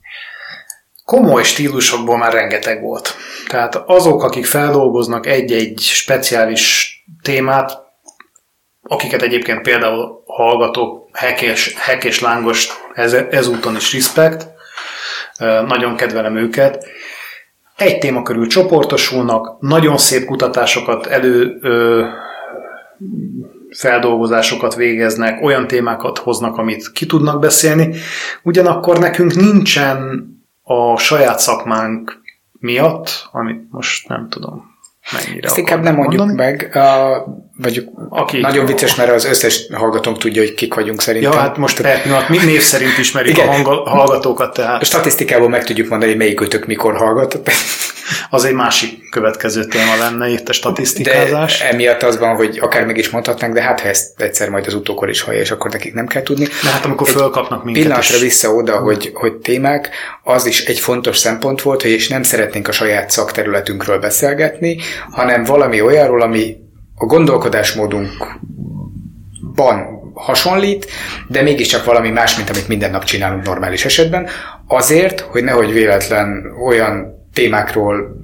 Komoly 1.05 1.43
stílusokból 1.43 2.17
már 2.17 2.33
rengeteg 2.33 2.81
volt. 2.81 3.15
Tehát 3.47 3.75
azok, 3.75 4.23
akik 4.23 4.45
feldolgoznak 4.45 5.25
egy-egy 5.25 5.79
speciális 5.79 6.93
témát, 7.21 7.71
akiket 8.81 9.21
egyébként 9.21 9.61
például 9.61 10.23
hallgatok, 10.25 11.09
hekés, 11.11 11.73
hekés 11.77 12.21
lángos 12.21 12.67
ez, 12.93 13.13
ezúton 13.13 13.75
is 13.75 13.93
respect, 13.93 14.47
nagyon 15.65 15.95
kedvelem 15.95 16.37
őket. 16.37 16.85
Egy 17.75 17.97
téma 17.97 18.21
körül 18.21 18.47
csoportosulnak, 18.47 19.59
nagyon 19.59 19.97
szép 19.97 20.25
kutatásokat 20.25 21.05
elő 21.05 21.57
ö, 21.61 22.05
feldolgozásokat 23.77 24.75
végeznek, 24.75 25.43
olyan 25.43 25.67
témákat 25.67 26.17
hoznak, 26.17 26.57
amit 26.57 26.91
ki 26.91 27.05
tudnak 27.05 27.39
beszélni. 27.39 27.95
Ugyanakkor 28.43 28.99
nekünk 28.99 29.35
nincsen 29.35 30.27
a 30.63 30.97
saját 30.97 31.39
szakmánk 31.39 32.21
miatt, 32.51 33.27
amit 33.31 33.61
most 33.69 34.07
nem 34.07 34.27
tudom 34.29 34.77
mennyire 35.11 35.47
Ezt 35.47 35.57
inkább 35.57 35.83
nem 35.83 35.95
mondjuk 35.95 36.25
mondani. 36.25 36.49
meg, 36.49 36.71
uh, 36.73 37.33
vagy 37.57 37.89
Aki- 38.09 38.39
nagyon 38.39 38.65
vicces, 38.65 38.95
mert 38.95 39.11
az 39.11 39.25
összes 39.25 39.67
hallgatónk 39.73 40.17
tudja, 40.17 40.41
hogy 40.41 40.53
kik 40.53 40.73
vagyunk 40.73 41.01
szerintem. 41.01 41.31
Ja, 41.31 41.37
hát 41.39 41.57
most 41.57 41.81
per 41.81 42.01
pillanat 42.01 42.29
mi 42.29 42.37
név 42.37 42.61
szerint 42.61 42.97
ismerjük 42.97 43.37
Igen. 43.37 43.65
a 43.65 43.89
hallgatókat, 43.89 44.47
A 44.47 44.51
tehát 44.51 44.85
statisztikából 44.85 45.49
meg 45.49 45.63
tudjuk 45.63 45.89
mondani, 45.89 46.11
hogy 46.11 46.19
melyikőtök 46.19 46.65
mikor 46.65 46.95
hallgatott. 46.97 47.49
Az 48.29 48.45
egy 48.45 48.53
másik 48.53 49.09
következő 49.09 49.65
téma 49.65 49.97
lenne 49.99 50.29
itt 50.29 50.39
a 50.39 50.43
De 50.43 50.53
statisztikázás. 50.53 51.61
emiatt 51.61 52.03
az 52.03 52.17
van, 52.17 52.35
hogy 52.35 52.59
akár 52.61 52.85
meg 52.85 52.97
is 52.97 53.09
mondhatnánk, 53.09 53.53
de 53.53 53.61
hát 53.61 53.79
ha 53.79 53.87
ezt 53.87 54.21
egyszer 54.21 54.49
majd 54.49 54.67
az 54.67 54.73
utókor 54.73 55.09
is 55.09 55.21
hallja, 55.21 55.39
és 55.39 55.51
akkor 55.51 55.71
nekik 55.71 55.93
nem 55.93 56.07
kell 56.07 56.23
tudni. 56.23 56.47
De 56.63 56.69
hát 56.69 56.85
amikor 56.85 57.07
fölkapnak 57.07 57.63
minket 57.63 57.83
Pillanatra 57.83 58.15
is, 58.15 58.21
vissza 58.21 58.53
oda, 58.53 58.77
hogy, 58.77 59.11
hogy 59.13 59.33
témák, 59.33 59.89
az 60.23 60.45
is 60.45 60.65
egy 60.65 60.79
fontos 60.79 61.17
szempont 61.17 61.61
volt, 61.61 61.81
hogy 61.81 61.91
és 61.91 62.07
nem 62.07 62.23
szeretnénk 62.23 62.67
a 62.67 62.71
saját 62.71 63.09
szakterületünkről 63.09 63.99
beszélgetni, 63.99 64.77
hanem 65.09 65.43
valami 65.43 65.81
olyanról, 65.81 66.21
ami 66.21 66.57
a 66.95 67.05
gondolkodásmódunkban 67.05 69.97
hasonlít, 70.13 70.87
de 71.27 71.41
mégiscsak 71.41 71.85
valami 71.85 72.09
más, 72.09 72.35
mint 72.35 72.49
amit 72.49 72.67
minden 72.67 72.91
nap 72.91 73.03
csinálunk 73.03 73.45
normális 73.45 73.85
esetben, 73.85 74.27
azért, 74.67 75.19
hogy 75.19 75.43
nehogy 75.43 75.73
véletlen 75.73 76.43
olyan 76.65 77.18
témákról, 77.33 78.17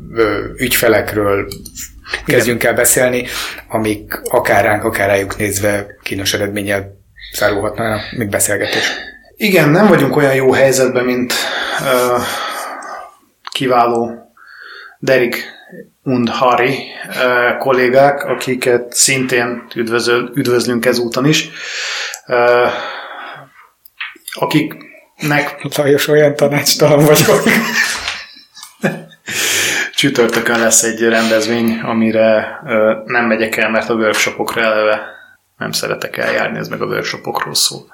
ügyfelekről 0.58 1.48
kezdjünk 2.26 2.64
el 2.64 2.74
beszélni, 2.74 3.26
amik 3.68 4.22
akár 4.24 4.64
ránk, 4.64 4.84
akár 4.84 5.08
rájuk 5.08 5.38
nézve 5.38 5.86
kínos 6.04 6.34
eredménnyel 6.34 6.98
zárulhatnának, 7.34 8.02
mint 8.18 8.30
beszélgetés. 8.30 8.92
Igen, 9.36 9.70
nem 9.70 9.88
vagyunk 9.88 10.16
olyan 10.16 10.36
jó 10.36 10.52
helyzetben, 10.52 11.06
mint 11.06 11.34
uh, 11.80 12.22
kiváló 13.52 14.32
Derek 15.00 15.54
und 16.04 16.30
Harry 16.30 16.78
uh, 17.08 17.58
kollégák, 17.58 18.24
akiket 18.24 18.94
szintén 18.94 19.64
üdvözöl, 19.76 20.32
üdvözlünk 20.34 20.86
ezúton 20.86 21.26
is, 21.26 21.50
uh, 22.28 22.72
akiknek 24.34 25.68
Lajos 25.76 26.08
olyan 26.08 26.36
tanácstalan 26.36 27.06
vagyok. 27.06 27.44
csütörtökön 29.96 30.60
lesz 30.60 30.84
egy 30.84 31.00
rendezvény, 31.00 31.80
amire 31.80 32.60
uh, 32.64 33.06
nem 33.06 33.26
megyek 33.26 33.58
el, 33.58 33.70
mert 33.70 33.90
a 33.90 33.94
workshopokra 33.94 34.62
eleve 34.62 35.14
nem 35.58 35.72
szeretek 35.72 36.18
eljárni, 36.18 36.58
ez 36.58 36.68
meg 36.68 36.82
a 36.82 36.86
workshopokról 36.86 37.56
szól. 37.56 37.94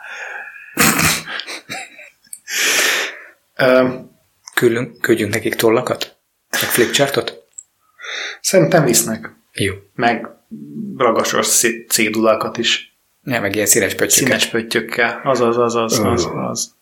Küldünk, 4.55 5.01
küldjünk 5.01 5.33
nekik 5.33 5.55
tollakat? 5.55 6.17
Meg 6.49 6.69
flipchartot? 6.69 7.47
Szerintem 8.41 8.83
visznek. 8.85 9.29
Jó. 9.53 9.73
Meg 9.95 10.27
ragasos 10.97 11.63
cédulákat 11.87 12.57
is. 12.57 12.95
Nem, 13.21 13.41
meg 13.41 13.55
ilyen 13.55 13.67
színes 13.67 13.93
pöttyöket. 13.93 14.11
Színes 14.11 14.45
pöttyökkel. 14.45 15.21
Az, 15.23 15.41
az, 15.41 15.57
az, 15.57 15.75
az, 15.75 15.99
az, 15.99 16.27
az. 16.33 16.75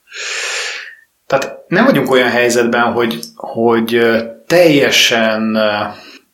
Tehát 1.27 1.58
nem 1.67 1.86
vagyunk 1.86 2.12
olyan 2.12 2.29
helyzetben, 2.29 2.91
hogy, 2.91 3.19
hogy 3.36 3.95
ö, 3.95 4.23
teljesen 4.49 5.57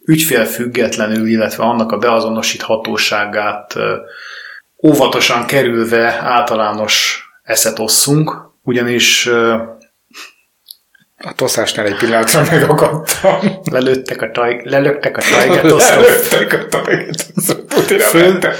ügyfélfüggetlenül, 0.05 1.27
illetve 1.27 1.63
annak 1.63 1.91
a 1.91 1.97
beazonosíthatóságát 1.97 3.73
óvatosan 4.87 5.45
kerülve 5.45 6.19
általános 6.21 7.23
eszet 7.43 7.79
osszunk, 7.79 8.31
ugyanis 8.63 9.27
A 11.17 11.33
toszásnál 11.35 11.85
egy 11.85 11.95
pillanatra 11.95 12.43
megakadtam. 12.51 13.39
lelőttek 13.71 14.21
a 14.21 14.31
taj, 14.31 14.61
lelöktek 14.63 15.17
a 15.17 15.21
tajget, 15.21 15.63
Lelőttek 15.63 16.53
a 16.53 16.67
taget, 16.67 17.25
Putina 17.75 18.03
Föl- 18.03 18.55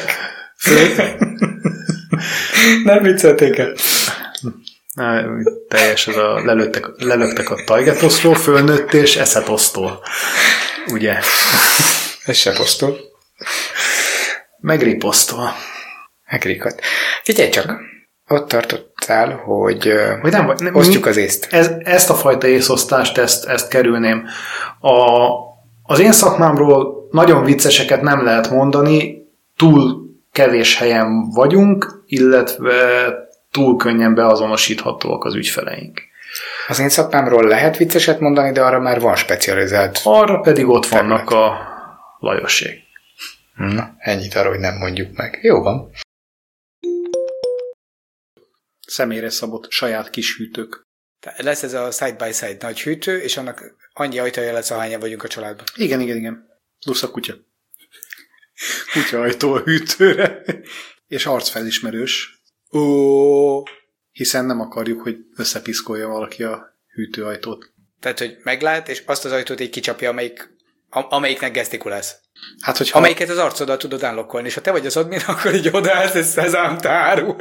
föl, 0.57 0.87
Nem 2.83 3.03
viccelték 3.03 3.57
el. 3.57 3.73
Teljes 5.67 6.07
ez 6.07 6.17
a 6.17 6.45
lelőttek, 6.45 6.85
lelöktek 6.97 7.49
a 7.49 7.63
tajgetosztól, 7.65 8.35
fölnőtt 8.35 8.93
és 8.93 9.15
eszetosztól. 9.15 10.01
Ugye? 10.91 11.13
Ez 12.25 12.35
se 12.35 12.51
posztol. 12.51 12.97
Meg 14.59 14.81
riposztól. 14.81 15.53
Megrikat. 16.31 16.81
Figyelj 17.23 17.49
csak, 17.49 17.79
ott 18.27 18.47
tartottál, 18.47 19.35
hogy 19.35 19.93
Vagy 20.21 20.31
nem, 20.31 20.53
nem 20.57 20.75
osztjuk 20.75 21.05
az 21.05 21.17
észt. 21.17 21.47
Ez, 21.51 21.71
ezt 21.83 22.09
a 22.09 22.13
fajta 22.13 22.47
észosztást, 22.47 23.17
ezt, 23.17 23.45
ezt 23.45 23.67
kerülném. 23.67 24.27
A, 24.79 25.29
az 25.83 25.99
én 25.99 26.11
szakmámról 26.11 27.07
nagyon 27.11 27.43
vicceseket 27.43 28.01
nem 28.01 28.23
lehet 28.23 28.49
mondani, 28.49 29.27
túl 29.55 30.05
kevés 30.31 30.77
helyen 30.77 31.29
vagyunk, 31.29 32.03
illetve 32.05 33.13
túl 33.55 33.77
könnyen 33.77 34.15
beazonosíthatóak 34.15 35.23
az 35.23 35.35
ügyfeleink. 35.35 36.01
Az 36.67 36.79
én 36.79 36.89
szakmámról 36.89 37.47
lehet 37.47 37.77
vicceset 37.77 38.19
mondani, 38.19 38.51
de 38.51 38.63
arra 38.63 38.79
már 38.79 38.99
van 38.99 39.15
specializált. 39.15 39.99
Arra 40.03 40.39
pedig 40.39 40.67
ott 40.67 40.85
vannak 40.85 41.29
a 41.29 41.57
Lajosék. 42.19 42.79
Na, 43.55 43.95
ennyit 43.97 44.35
arra, 44.35 44.49
hogy 44.49 44.59
nem 44.59 44.77
mondjuk 44.77 45.17
meg. 45.17 45.39
Jó 45.41 45.61
van. 45.61 45.91
Személyre 48.87 49.29
szabott 49.29 49.71
saját 49.71 50.09
kis 50.09 50.37
hűtők. 50.37 50.81
Lesz 51.37 51.63
ez 51.63 51.73
a 51.73 51.91
side-by-side 51.91 52.57
nagy 52.59 52.81
hűtő, 52.81 53.21
és 53.21 53.37
annak 53.37 53.75
annyi 53.93 54.19
ajtaja 54.19 54.53
lesz, 54.53 54.71
ahányan 54.71 54.99
vagyunk 54.99 55.23
a 55.23 55.27
családban. 55.27 55.65
Igen, 55.75 56.01
igen, 56.01 56.17
igen. 56.17 56.47
Plusz 56.79 57.03
a 57.03 57.11
kutya. 57.11 57.33
Kutya 58.93 59.21
ajtó 59.21 59.53
a 59.53 59.59
hűtőre. 59.59 60.41
És 61.07 61.25
arcfelismerős, 61.25 62.34
Ó, 62.75 63.63
hiszen 64.11 64.45
nem 64.45 64.59
akarjuk, 64.59 65.01
hogy 65.01 65.17
összepiszkolja 65.35 66.07
valaki 66.07 66.43
a 66.43 66.77
hűtőajtót. 66.93 67.73
tehát, 67.99 68.19
hogy 68.19 68.37
meglát, 68.43 68.89
és 68.89 69.03
azt 69.05 69.25
az 69.25 69.31
ajtót 69.31 69.59
így 69.59 69.69
kicsapja, 69.69 70.09
amelyik, 70.09 70.49
am- 70.89 71.07
amelyiknek 71.09 71.51
gesztikulálsz. 71.51 72.15
Hát, 72.59 72.77
hogyha... 72.77 72.97
Amelyiket 72.97 73.29
az 73.29 73.37
arcoddal 73.37 73.77
tudod 73.77 74.03
unlockolni, 74.03 74.47
és 74.47 74.53
ha 74.53 74.61
te 74.61 74.71
vagy 74.71 74.85
az 74.85 74.97
admin, 74.97 75.19
akkor 75.27 75.53
így 75.53 75.69
odaállsz, 75.71 76.13
és 76.13 76.25
szezám 76.25 76.77
tárul. 76.77 77.35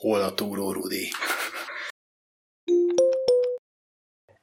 Hol 0.00 0.22
a 0.22 0.34
túró 0.34 0.72
Rudi? 0.72 1.12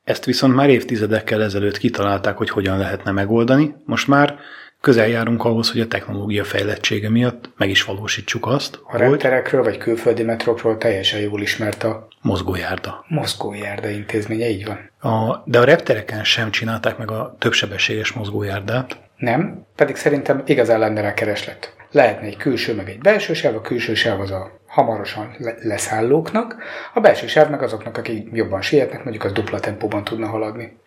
Ezt 0.04 0.26
viszont 0.26 0.56
már 0.56 0.70
évtizedekkel 0.70 1.42
ezelőtt 1.44 1.78
kitalálták, 1.78 2.38
hogy 2.38 2.50
hogyan 2.50 2.78
lehetne 2.78 3.12
megoldani. 3.12 3.76
Most 3.86 4.08
már 4.08 4.40
közel 4.82 5.08
járunk 5.08 5.46
ahhoz, 5.46 5.72
hogy 5.72 5.82
a 5.82 5.88
technológia 5.88 6.44
fejlettsége 6.44 7.10
miatt 7.10 7.50
meg 7.58 7.70
is 7.70 7.84
valósítsuk 7.84 8.48
azt, 8.48 8.76
A 8.76 8.92
hogy 8.92 9.00
repterekről 9.00 9.64
vagy 9.64 9.78
külföldi 9.78 10.24
metrókról 10.24 10.78
teljesen 10.78 11.20
jól 11.20 11.42
ismert 11.42 11.84
a 11.84 12.08
mozgójárda. 12.22 13.06
mozgójárda 13.08 13.90
intézménye, 13.90 14.50
így 14.50 14.66
van. 14.66 14.90
A, 15.14 15.42
de 15.46 15.60
a 15.60 15.64
reptereken 15.64 16.24
sem 16.24 16.52
csinálták 16.52 16.98
meg 16.98 17.12
a 17.12 17.36
többsebességes 17.40 18.12
mozgójárdát. 18.12 18.98
Nem, 19.18 19.66
pedig 19.76 19.96
szerintem 19.96 20.42
igazán 20.46 20.80
lenne 20.80 21.02
rá 21.02 21.14
kereslet. 21.14 21.74
Lehetne 21.92 22.28
egy 22.28 22.38
külső, 22.38 22.76
meg 22.76 22.90
egy 22.90 23.00
belső 23.00 23.34
sáv, 23.34 23.56
a 23.56 23.62
külső 23.62 23.94
sáv 23.94 24.20
az 24.20 24.32
a 24.32 24.60
hamarosan 24.68 25.36
le- 25.38 25.58
leszállóknak, 25.62 26.56
a 26.94 27.00
belső 27.00 27.28
sáv 27.28 27.50
meg 27.50 27.62
azoknak, 27.62 27.98
akik 27.98 28.28
jobban 28.34 28.62
sietnek, 28.62 29.04
mondjuk 29.04 29.24
az 29.24 29.32
dupla 29.32 29.60
tempóban 29.60 30.04
tudna 30.04 30.28
haladni. 30.28 30.78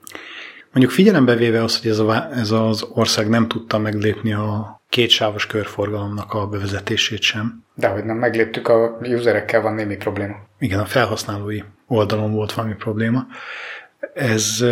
Mondjuk 0.72 0.90
figyelembe 0.90 1.34
véve 1.34 1.62
azt, 1.62 1.82
hogy 1.82 1.90
ez, 1.90 1.98
a, 1.98 2.28
ez 2.34 2.50
az 2.50 2.86
ország 2.94 3.28
nem 3.28 3.48
tudta 3.48 3.78
meglépni 3.78 4.32
a 4.32 4.80
kétsávos 4.88 5.46
körforgalomnak 5.46 6.32
a 6.32 6.46
bevezetését 6.46 7.20
sem. 7.20 7.64
De 7.74 7.88
hogy 7.88 8.04
nem 8.04 8.16
megléptük, 8.16 8.68
a 8.68 8.98
userekkel 9.02 9.60
van 9.60 9.74
némi 9.74 9.96
probléma. 9.96 10.34
Igen, 10.58 10.78
a 10.78 10.84
felhasználói 10.84 11.62
oldalon 11.86 12.32
volt 12.32 12.52
valami 12.52 12.74
probléma. 12.74 13.26
Ez 14.14 14.64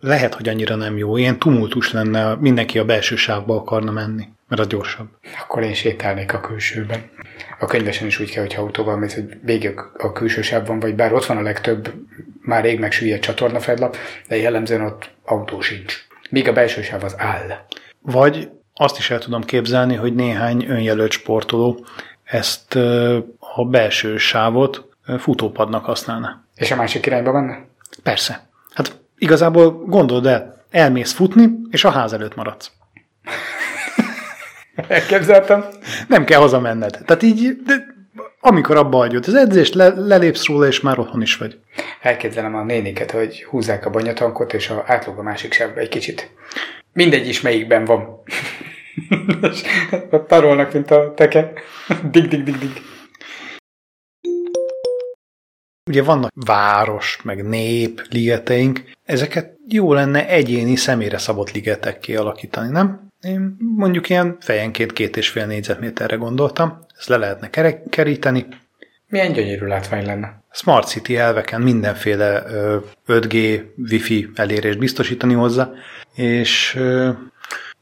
lehet, 0.00 0.34
hogy 0.34 0.48
annyira 0.48 0.74
nem 0.74 0.96
jó. 0.96 1.16
Ilyen 1.16 1.38
tumultus 1.38 1.92
lenne, 1.92 2.34
mindenki 2.34 2.78
a 2.78 2.84
belső 2.84 3.16
sávba 3.16 3.56
akarna 3.56 3.90
menni, 3.90 4.28
mert 4.50 4.62
az 4.62 4.68
gyorsabb. 4.68 5.08
Akkor 5.42 5.62
én 5.62 5.74
sétálnék 5.74 6.34
a 6.34 6.40
külsőben. 6.40 7.10
A 7.58 7.66
könyvesen 7.66 8.06
is 8.06 8.20
úgy 8.20 8.30
kell, 8.30 8.42
hogy 8.42 8.54
autóval 8.54 8.96
mész, 8.96 9.14
hogy 9.14 9.38
végig 9.42 9.78
a 9.98 10.12
külső 10.12 10.42
sávban 10.42 10.80
vagy, 10.80 10.94
bár 10.94 11.12
ott 11.12 11.26
van 11.26 11.36
a 11.36 11.42
legtöbb 11.42 11.92
már 12.40 12.62
rég 12.62 12.78
megsüllyedt 12.78 13.22
csatornafedlap, 13.22 13.96
de 14.28 14.36
jellemzően 14.36 14.84
ott 14.84 15.10
autó 15.24 15.60
sincs. 15.60 16.06
Míg 16.30 16.48
a 16.48 16.52
belső 16.52 16.82
sáv 16.82 17.04
az 17.04 17.14
áll. 17.18 17.66
Vagy 18.00 18.50
azt 18.74 18.98
is 18.98 19.10
el 19.10 19.18
tudom 19.18 19.42
képzelni, 19.42 19.94
hogy 19.94 20.14
néhány 20.14 20.64
önjelölt 20.68 21.10
sportoló 21.10 21.86
ezt 22.24 22.74
a 23.38 23.64
belső 23.70 24.16
sávot 24.16 24.88
futópadnak 25.18 25.84
használna. 25.84 26.44
És 26.54 26.70
a 26.70 26.76
másik 26.76 27.06
irányba 27.06 27.32
menne? 27.32 27.64
Persze. 28.02 28.48
Hát 28.74 28.98
igazából 29.18 29.72
gondold 29.72 30.26
el, 30.26 30.64
elmész 30.70 31.12
futni, 31.12 31.48
és 31.70 31.84
a 31.84 31.90
ház 31.90 32.12
előtt 32.12 32.34
maradsz. 32.34 32.70
Elképzeltem. 34.88 35.64
Nem 36.08 36.24
kell 36.24 36.40
hazamenned. 36.40 36.98
Tehát 37.06 37.22
így, 37.22 37.56
de 37.64 37.98
amikor 38.40 38.76
abba 38.76 38.96
hagyod 38.96 39.24
az 39.26 39.34
edzést, 39.34 39.74
le, 39.74 39.88
lelépsz 39.88 40.46
róla, 40.46 40.66
és 40.66 40.80
már 40.80 40.98
otthon 40.98 41.22
is 41.22 41.36
vagy. 41.36 41.58
Elképzelem 42.00 42.54
a 42.54 42.64
néniket, 42.64 43.10
hogy 43.10 43.44
húzzák 43.44 43.86
a 43.86 43.90
banyatankot, 43.90 44.52
és 44.52 44.70
a 44.70 44.84
átlóg 44.86 45.18
a 45.18 45.22
másik 45.22 45.52
sávba 45.52 45.80
egy 45.80 45.88
kicsit. 45.88 46.30
Mindegy 46.92 47.28
is 47.28 47.40
melyikben 47.40 47.84
van. 47.84 48.22
tarolnak, 50.26 50.72
mint 50.72 50.90
a 50.90 51.14
teke. 51.14 51.52
Dig, 52.10 52.28
dig, 52.28 52.42
dig, 52.42 52.58
dig. 52.58 52.82
Ugye 55.90 56.02
vannak 56.02 56.30
város, 56.34 57.18
meg 57.22 57.48
nép 57.48 58.02
ligeteink, 58.10 58.82
ezeket 59.04 59.56
jó 59.68 59.92
lenne 59.92 60.28
egyéni 60.28 60.76
személyre 60.76 61.18
szabott 61.18 61.52
ligetek 61.52 61.98
kialakítani, 61.98 62.70
nem? 62.70 63.09
Én 63.20 63.56
mondjuk 63.58 64.08
ilyen 64.08 64.36
fejenként 64.40 64.92
két 64.92 65.16
és 65.16 65.28
fél 65.28 65.46
négyzetméterre 65.46 66.16
gondoltam, 66.16 66.86
ezt 66.98 67.08
le 67.08 67.16
lehetne 67.16 67.50
keríteni. 67.90 68.46
Milyen 69.08 69.32
gyönyörű 69.32 69.66
látvány 69.66 70.06
lenne. 70.06 70.42
Smart 70.52 70.88
City 70.88 71.16
elveken 71.16 71.60
mindenféle 71.60 72.42
5G, 73.06 73.62
Wi-Fi 73.76 74.30
elérést 74.34 74.78
biztosítani 74.78 75.34
hozzá, 75.34 75.70
és 76.14 76.78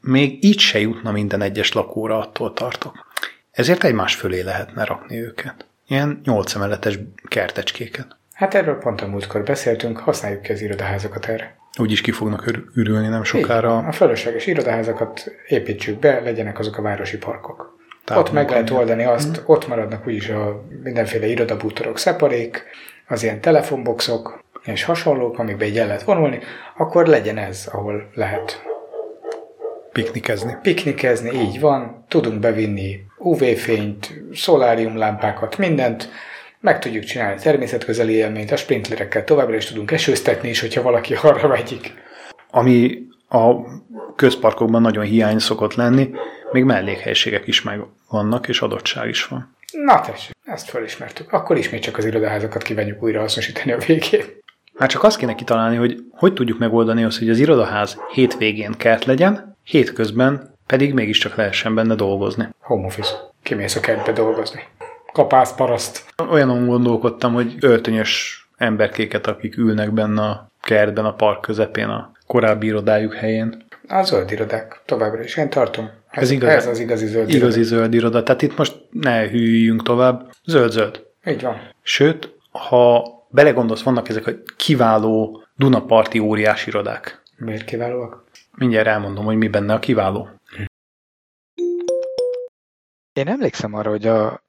még 0.01 0.43
így 0.43 0.59
se 0.59 0.79
jutna 0.79 1.11
minden 1.11 1.41
egyes 1.41 1.73
lakóra, 1.73 2.19
attól 2.19 2.53
tartok. 2.53 3.07
Ezért 3.51 3.83
egymás 3.83 4.15
fölé 4.15 4.41
lehetne 4.41 4.83
rakni 4.83 5.21
őket. 5.21 5.65
Ilyen 5.87 6.21
nyolc 6.23 6.55
emeletes 6.55 6.99
kertecskéket. 7.27 8.17
Hát 8.33 8.53
erről 8.53 8.77
pont 8.77 9.01
a 9.01 9.07
múltkor 9.07 9.43
beszéltünk, 9.43 9.97
használjuk 9.97 10.41
ki 10.41 10.51
az 10.51 10.61
irodaházakat 10.61 11.25
erre. 11.25 11.57
Úgyis 11.79 12.01
ki 12.01 12.11
fognak 12.11 12.45
ürülni 12.75 13.07
nem 13.07 13.23
sokára. 13.23 13.79
Így, 13.81 13.87
a 13.87 13.91
fölösleges 13.91 14.47
irodaházakat 14.47 15.31
építsük 15.47 15.99
be, 15.99 16.19
legyenek 16.19 16.59
azok 16.59 16.77
a 16.77 16.81
városi 16.81 17.17
parkok. 17.17 17.77
Tehát 18.05 18.23
ott 18.23 18.33
meg 18.33 18.49
lehet 18.49 18.69
oldani 18.69 19.03
azt, 19.03 19.35
hmm. 19.35 19.43
ott 19.45 19.67
maradnak 19.67 20.07
úgyis 20.07 20.29
a 20.29 20.63
mindenféle 20.83 21.27
irodabútorok, 21.27 21.97
szeparék, 21.97 22.63
az 23.07 23.23
ilyen 23.23 23.41
telefonboxok 23.41 24.43
és 24.63 24.83
hasonlók, 24.83 25.39
amikbe 25.39 25.65
egy 25.65 25.77
el 25.77 25.85
lehet 25.87 26.03
vonulni, 26.03 26.39
akkor 26.77 27.07
legyen 27.07 27.37
ez, 27.37 27.69
ahol 27.71 28.09
lehet 28.13 28.61
Piknikezni. 29.91 30.57
Piknikezni, 30.61 31.39
így 31.39 31.59
van. 31.59 32.05
Tudunk 32.07 32.39
bevinni 32.39 33.05
UV-fényt, 33.17 34.13
szoláriumlámpákat, 34.33 35.57
mindent. 35.57 36.09
Meg 36.61 36.79
tudjuk 36.79 37.03
csinálni 37.03 37.41
természetközeli 37.41 38.13
élményt, 38.13 38.51
a 38.51 38.55
sprinklerekkel 38.55 39.23
továbbra 39.23 39.55
is 39.55 39.65
tudunk 39.65 39.91
esőztetni 39.91 40.49
is, 40.49 40.59
hogyha 40.59 40.81
valaki 40.81 41.13
arra 41.21 41.47
vegyik. 41.47 41.93
Ami 42.51 43.07
a 43.29 43.53
közparkokban 44.15 44.81
nagyon 44.81 45.03
hiány 45.03 45.39
szokott 45.39 45.73
lenni, 45.73 46.09
még 46.51 46.63
mellékhelységek 46.63 47.47
is 47.47 47.61
meg 47.61 47.81
vannak, 48.09 48.47
és 48.47 48.61
adottság 48.61 49.09
is 49.09 49.25
van. 49.25 49.55
Na 49.71 50.01
tessék, 50.01 50.35
ezt 50.45 50.69
felismertük. 50.69 51.33
Akkor 51.33 51.57
ismét 51.57 51.81
csak 51.81 51.97
az 51.97 52.05
irodaházakat 52.05 52.61
kívánjuk 52.61 53.03
újra 53.03 53.19
hasznosítani 53.19 53.71
a 53.71 53.77
végén. 53.77 54.23
Már 54.73 54.89
csak 54.89 55.03
azt 55.03 55.17
kéne 55.17 55.35
kitalálni, 55.35 55.75
hogy 55.75 56.03
hogy 56.11 56.33
tudjuk 56.33 56.59
megoldani 56.59 57.03
azt, 57.03 57.17
hogy 57.17 57.29
az 57.29 57.39
irodaház 57.39 57.97
hétvégén 58.13 58.71
kert 58.71 59.05
legyen, 59.05 59.57
hétközben 59.63 60.55
pedig 60.67 60.93
mégiscsak 60.93 61.35
lehessen 61.35 61.75
benne 61.75 61.95
dolgozni. 61.95 62.47
Home 62.59 62.85
office. 62.85 63.15
Kimész 63.43 63.75
a 63.75 63.79
kertbe 63.79 64.11
dolgozni. 64.11 64.63
Kapász 65.19 65.55
paraszt. 65.55 66.05
Olyanon 66.29 66.65
gondolkodtam, 66.65 67.33
hogy 67.33 67.55
öltönyös 67.59 68.43
emberkéket, 68.57 69.27
akik 69.27 69.57
ülnek 69.57 69.91
benne 69.93 70.21
a 70.21 70.51
kertben, 70.61 71.05
a 71.05 71.13
park 71.13 71.41
közepén, 71.41 71.87
a 71.87 72.11
korábbi 72.27 72.67
irodájuk 72.67 73.13
helyén. 73.13 73.65
A 73.87 74.03
zöld 74.03 74.31
irodák, 74.31 74.81
továbbra 74.85 75.23
is. 75.23 75.37
Én 75.37 75.49
tartom. 75.49 75.89
Ez, 76.09 76.23
ez, 76.23 76.31
igaz, 76.31 76.49
ez 76.49 76.67
az 76.67 76.79
igazi 76.79 77.05
zöld 77.05 77.29
Igazi 77.29 77.59
iroda. 77.59 77.75
zöld 77.75 77.93
iroda. 77.93 78.23
Tehát 78.23 78.41
itt 78.41 78.57
most 78.57 78.75
ne 78.91 79.29
hűljünk 79.29 79.83
tovább. 79.83 80.31
Zöld-zöld. 80.45 81.05
Így 81.25 81.41
van. 81.41 81.55
Sőt, 81.81 82.35
ha 82.51 83.03
belegondolsz, 83.29 83.83
vannak 83.83 84.09
ezek 84.09 84.27
a 84.27 84.31
kiváló 84.57 85.43
Dunaparti 85.55 86.19
óriás 86.19 86.67
irodák. 86.67 87.21
Miért 87.37 87.65
kiválóak? 87.65 88.23
Mindjárt 88.55 88.87
elmondom, 88.87 89.25
hogy 89.25 89.35
mi 89.37 89.47
benne 89.47 89.73
a 89.73 89.79
kiváló. 89.79 90.29
Én 93.19 93.27
emlékszem 93.27 93.73
arra, 93.73 93.89
hogy 93.89 94.07
a, 94.07 94.43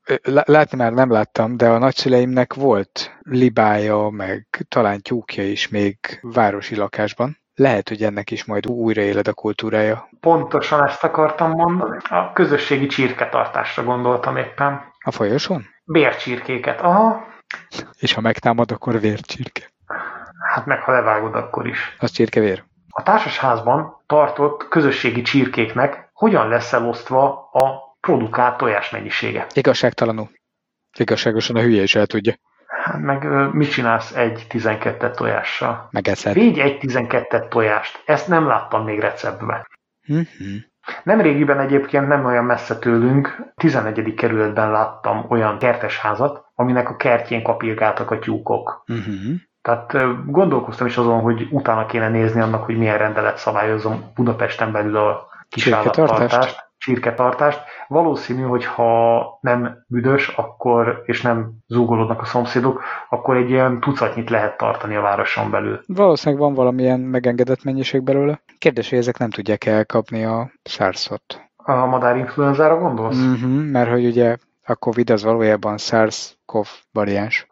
látni 0.45 0.77
már 0.77 0.93
nem 0.93 1.11
láttam, 1.11 1.57
de 1.57 1.69
a 1.69 1.79
nagyszüleimnek 1.79 2.55
volt 2.55 3.19
libája, 3.21 4.09
meg 4.09 4.67
talán 4.69 5.01
tyúkja 5.01 5.45
is 5.45 5.69
még 5.69 5.97
városi 6.23 6.77
lakásban. 6.77 7.39
Lehet, 7.55 7.89
hogy 7.89 8.03
ennek 8.03 8.31
is 8.31 8.45
majd 8.45 8.67
újra 8.67 9.03
éled 9.03 9.29
a 9.29 9.33
kultúrája. 9.33 10.09
Pontosan 10.21 10.87
ezt 10.87 11.05
akartam 11.05 11.51
mondani. 11.51 11.97
A 12.09 12.33
közösségi 12.33 12.87
csirketartásra 12.87 13.85
gondoltam 13.85 14.37
éppen. 14.37 14.81
A 15.05 15.11
folyosón? 15.11 15.67
Bércsirkéket, 15.85 16.81
aha. 16.81 17.27
És 17.99 18.13
ha 18.13 18.21
megtámad, 18.21 18.71
akkor 18.71 19.01
vércsirke. 19.01 19.63
Hát 20.53 20.67
meg 20.67 20.83
ha 20.83 20.93
levágod, 20.93 21.35
akkor 21.35 21.67
is. 21.67 21.97
Az 21.99 22.11
csirkevér. 22.11 22.65
A 22.89 23.03
társasházban 23.03 24.03
tartott 24.07 24.69
közösségi 24.69 25.23
csirkéknek 25.23 26.11
hogyan 26.13 26.49
lesz 26.49 26.73
elosztva 26.73 27.49
a 27.53 27.90
produkált 28.01 28.57
tojás 28.57 28.91
mennyisége? 28.91 29.47
Igazságtalanul. 29.53 30.31
Igazságosan 30.99 31.57
a 31.57 31.61
hülye 31.61 31.83
is 31.83 31.95
el 31.95 32.07
tudja. 32.07 32.35
Hát 32.67 33.01
meg 33.01 33.27
mit 33.53 33.71
csinálsz 33.71 34.15
egy 34.15 34.47
12 34.49 35.11
tojással? 35.11 35.89
Megeszed. 35.91 36.35
Végy 36.35 36.59
egy 36.59 36.79
12 36.79 37.47
tojást. 37.49 38.03
Ezt 38.07 38.29
nem 38.29 38.47
láttam 38.47 38.85
még 38.85 39.01
receptben. 39.01 39.67
Uh-huh. 40.09 40.27
Nem 41.03 41.21
régiben 41.21 41.61
egyébként 41.61 42.09
nem 42.09 42.25
olyan 42.25 42.45
messze 42.45 42.79
tőlünk, 42.79 43.53
11. 43.55 44.15
kerületben 44.15 44.71
láttam 44.71 45.27
olyan 45.29 45.59
kertesházat, 45.59 46.45
aminek 46.55 46.91
a 46.91 46.97
kertjén 46.97 47.43
kapirgáltak 47.43 48.11
a 48.11 48.19
tyúkok. 48.19 48.85
Uh-huh. 48.89 49.15
Tehát 49.63 49.93
gondolkoztam 50.27 50.87
is 50.87 50.97
azon, 50.97 51.21
hogy 51.21 51.47
utána 51.51 51.87
kéne 51.87 52.09
nézni 52.09 52.41
annak, 52.41 52.65
hogy 52.65 52.77
milyen 52.77 52.99
rendelet 52.99 53.37
szabályozom 53.37 54.11
Budapesten 54.15 54.73
belül 54.73 54.97
a 54.97 55.29
kisállattartást, 55.49 56.70
csirketartást. 56.81 57.63
Valószínű, 57.89 58.43
hogy 58.43 58.65
ha 58.65 59.39
nem 59.41 59.85
büdös, 59.87 60.29
akkor, 60.29 61.03
és 61.07 61.23
nem 61.23 61.53
zúgolódnak 61.67 62.21
a 62.21 62.25
szomszédok, 62.25 62.83
akkor 63.09 63.37
egy 63.37 63.51
ilyen 63.51 63.81
tucatnyit 63.81 64.31
lehet 64.31 64.57
tartani 64.57 64.95
a 64.95 65.01
városon 65.01 65.51
belül. 65.51 65.81
Valószínűleg 65.87 66.41
van 66.41 66.55
valamilyen 66.55 67.01
megengedett 67.01 67.65
mennyiség 67.65 68.03
belőle. 68.03 68.43
Kérdés, 68.59 68.89
hogy 68.91 68.99
ezek 68.99 69.19
nem 69.19 69.31
tudják 69.31 69.67
elkapni 69.67 70.25
a 70.25 70.51
SARS-ot. 70.63 71.41
A 71.57 71.87
madárinfluenzára 71.87 72.79
gondolsz? 72.79 73.19
Uh-huh, 73.19 73.71
mert 73.71 73.91
hogy 73.91 74.07
ugye 74.07 74.37
a 74.65 74.75
Covid 74.75 75.11
az 75.11 75.23
valójában 75.23 75.79
SARS-CoV 75.79 76.67
variáns. 76.93 77.50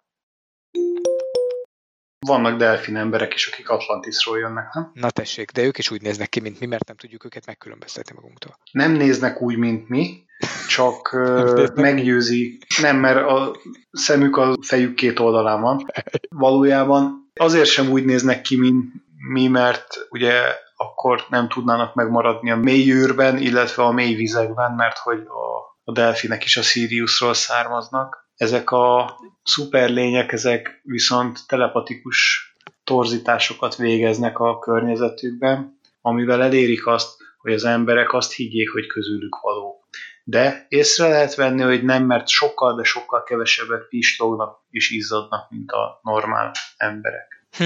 Vannak 2.27 2.59
delfin 2.59 2.97
emberek 2.97 3.35
is, 3.35 3.47
akik 3.47 3.69
Atlantisról 3.69 4.39
jönnek, 4.39 4.73
nem? 4.73 4.91
Na 4.95 5.11
tessék, 5.11 5.51
de 5.51 5.63
ők 5.63 5.79
is 5.79 5.91
úgy 5.91 6.03
néznek 6.03 6.29
ki, 6.29 6.41
mint 6.41 6.61
mi, 6.61 6.67
mert 6.67 6.87
nem 6.87 6.97
tudjuk 6.97 7.25
őket 7.25 7.47
megkülönböztetni 7.47 8.15
magunktól. 8.15 8.59
Nem 8.73 8.93
néznek 8.93 9.41
úgy, 9.41 9.57
mint 9.57 9.89
mi, 9.89 10.25
csak 10.69 11.17
meggyőzi. 11.75 12.59
Nem, 12.81 12.97
mert 12.97 13.29
a 13.29 13.57
szemük 13.91 14.37
a 14.37 14.57
fejük 14.61 14.95
két 14.95 15.19
oldalán 15.19 15.61
van. 15.61 15.87
Valójában 16.29 17.31
azért 17.35 17.69
sem 17.69 17.91
úgy 17.91 18.05
néznek 18.05 18.41
ki, 18.41 18.57
mint 18.57 18.85
mi, 19.33 19.47
mert 19.47 19.87
ugye 20.09 20.33
akkor 20.77 21.27
nem 21.29 21.49
tudnának 21.49 21.95
megmaradni 21.95 22.51
a 22.51 22.57
mély 22.57 22.93
űrben, 22.93 23.39
illetve 23.39 23.83
a 23.83 23.93
mély 23.93 24.15
vizekben, 24.15 24.73
mert 24.73 24.99
hogy 24.99 25.19
a, 25.19 25.59
a 25.85 25.93
delfinek 25.93 26.45
is 26.45 26.57
a 26.57 26.63
Siriusról 26.63 27.35
származnak 27.35 28.28
ezek 28.39 28.71
a 28.71 29.19
szuperlények, 29.43 30.33
ezek 30.33 30.81
viszont 30.83 31.47
telepatikus 31.47 32.49
torzításokat 32.85 33.77
végeznek 33.77 34.39
a 34.39 34.59
környezetükben, 34.59 35.79
amivel 36.01 36.43
elérik 36.43 36.87
azt, 36.87 37.17
hogy 37.39 37.53
az 37.53 37.65
emberek 37.65 38.13
azt 38.13 38.33
higgyék, 38.33 38.71
hogy 38.71 38.87
közülük 38.87 39.41
való. 39.41 39.85
De 40.25 40.67
észre 40.69 41.09
lehet 41.09 41.35
venni, 41.35 41.63
hogy 41.63 41.85
nem, 41.85 42.05
mert 42.05 42.29
sokkal, 42.29 42.75
de 42.75 42.83
sokkal 42.83 43.23
kevesebbet 43.23 43.89
pislognak 43.89 44.61
és 44.71 44.91
izzadnak, 44.91 45.51
mint 45.51 45.71
a 45.71 46.01
normál 46.03 46.53
emberek. 46.77 47.47
Hm. 47.57 47.65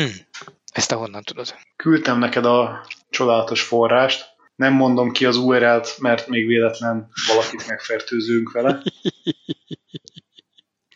Ezt 0.72 0.88
te 0.88 0.94
honnan 0.94 1.22
tudod? 1.22 1.54
Küldtem 1.76 2.18
neked 2.18 2.44
a 2.44 2.86
csodálatos 3.10 3.62
forrást. 3.62 4.30
Nem 4.54 4.72
mondom 4.72 5.10
ki 5.10 5.26
az 5.26 5.36
URL-t, 5.36 5.98
mert 5.98 6.28
még 6.28 6.46
véletlen 6.46 7.08
valakit 7.26 7.68
megfertőzünk 7.68 8.52
vele. 8.52 8.82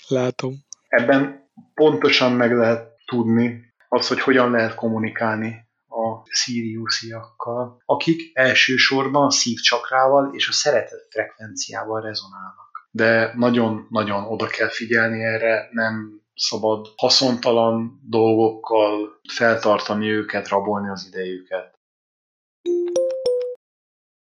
Látom. 0.09 0.55
Ebben 0.89 1.51
pontosan 1.75 2.33
meg 2.33 2.53
lehet 2.53 2.89
tudni 3.05 3.75
az, 3.89 4.09
hogy 4.09 4.21
hogyan 4.21 4.51
lehet 4.51 4.75
kommunikálni 4.75 5.67
a 5.89 6.23
szíriusziakkal, 6.25 7.83
akik 7.85 8.31
elsősorban 8.39 9.27
a 9.27 9.31
szívcsakrával 9.31 10.31
és 10.35 10.49
a 10.49 10.53
szeretet 10.53 11.07
frekvenciával 11.11 12.01
rezonálnak. 12.01 12.89
De 12.91 13.33
nagyon-nagyon 13.37 14.25
oda 14.25 14.47
kell 14.47 14.69
figyelni 14.69 15.23
erre, 15.25 15.69
nem 15.71 16.21
szabad 16.35 16.87
haszontalan 16.97 18.01
dolgokkal 18.09 19.21
feltartani 19.35 20.11
őket, 20.11 20.49
rabolni 20.49 20.89
az 20.89 21.07
idejüket. 21.07 21.76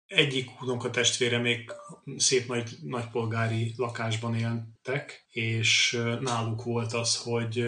Egyik 0.07 0.49
testvére 0.91 1.37
még 1.37 1.71
szép 2.17 2.47
nagy, 2.47 2.77
nagypolgári 2.81 3.73
lakásban 3.77 4.35
éltek, 4.35 5.25
és 5.29 6.01
náluk 6.19 6.63
volt 6.63 6.93
az, 6.93 7.17
hogy 7.17 7.65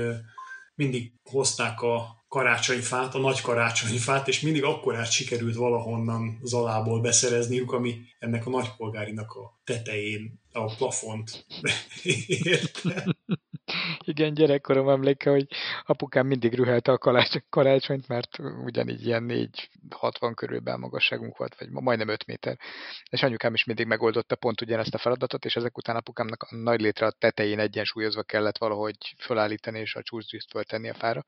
mindig 0.76 1.12
hozták 1.24 1.82
a 1.82 2.26
karácsonyfát, 2.28 3.16
a 3.16 3.20
nagy 3.20 3.42
karácsonyfát, 3.42 4.28
és 4.28 4.40
mindig 4.40 4.64
akkorát 4.64 5.12
sikerült 5.12 5.56
valahonnan 5.56 6.40
Zalából 6.44 7.02
beszerezniük, 7.02 7.72
ami 7.72 8.00
ennek 8.20 8.46
a 8.46 8.50
nagypolgárinak 8.50 9.32
a 9.32 9.60
tetején 9.64 10.42
a 10.52 10.76
plafont 10.76 11.46
érte. 12.28 13.17
Igen, 14.18 14.34
gyerekkorom 14.34 14.90
emléke, 14.90 15.30
hogy 15.30 15.48
apukám 15.86 16.28
mindig 16.28 16.54
rühelte 16.54 16.92
a 16.92 16.98
karácsony, 16.98 17.44
karácsonyt, 17.50 18.08
mert 18.08 18.38
ugyanígy 18.64 19.06
ilyen 19.06 19.26
4-60 19.90 20.32
körül 20.36 20.60
belmagasságunk 20.60 21.38
volt, 21.38 21.56
vagy 21.60 21.70
majdnem 21.70 22.08
5 22.08 22.26
méter. 22.26 22.58
És 23.10 23.24
anyukám 23.24 23.54
is 23.54 23.64
mindig 23.64 23.86
megoldotta 23.86 24.36
pont 24.36 24.62
ugyanezt 24.62 24.94
a 24.94 24.98
feladatot, 24.98 25.46
és 25.46 25.56
ezek 25.56 25.78
után 25.78 25.96
apukámnak 25.96 26.44
a 26.44 26.56
nagy 26.56 26.82
létre 26.82 27.06
a 27.06 27.12
tetején 27.12 27.60
egyensúlyozva 27.60 28.24
kellett 28.24 28.58
valahogy 28.58 28.98
fölállítani, 29.18 29.80
és 29.80 29.96
a 29.96 30.04
csúszgyűzt 30.04 30.52
föltenni 30.52 30.90
a 30.90 30.94
fára. 30.94 31.26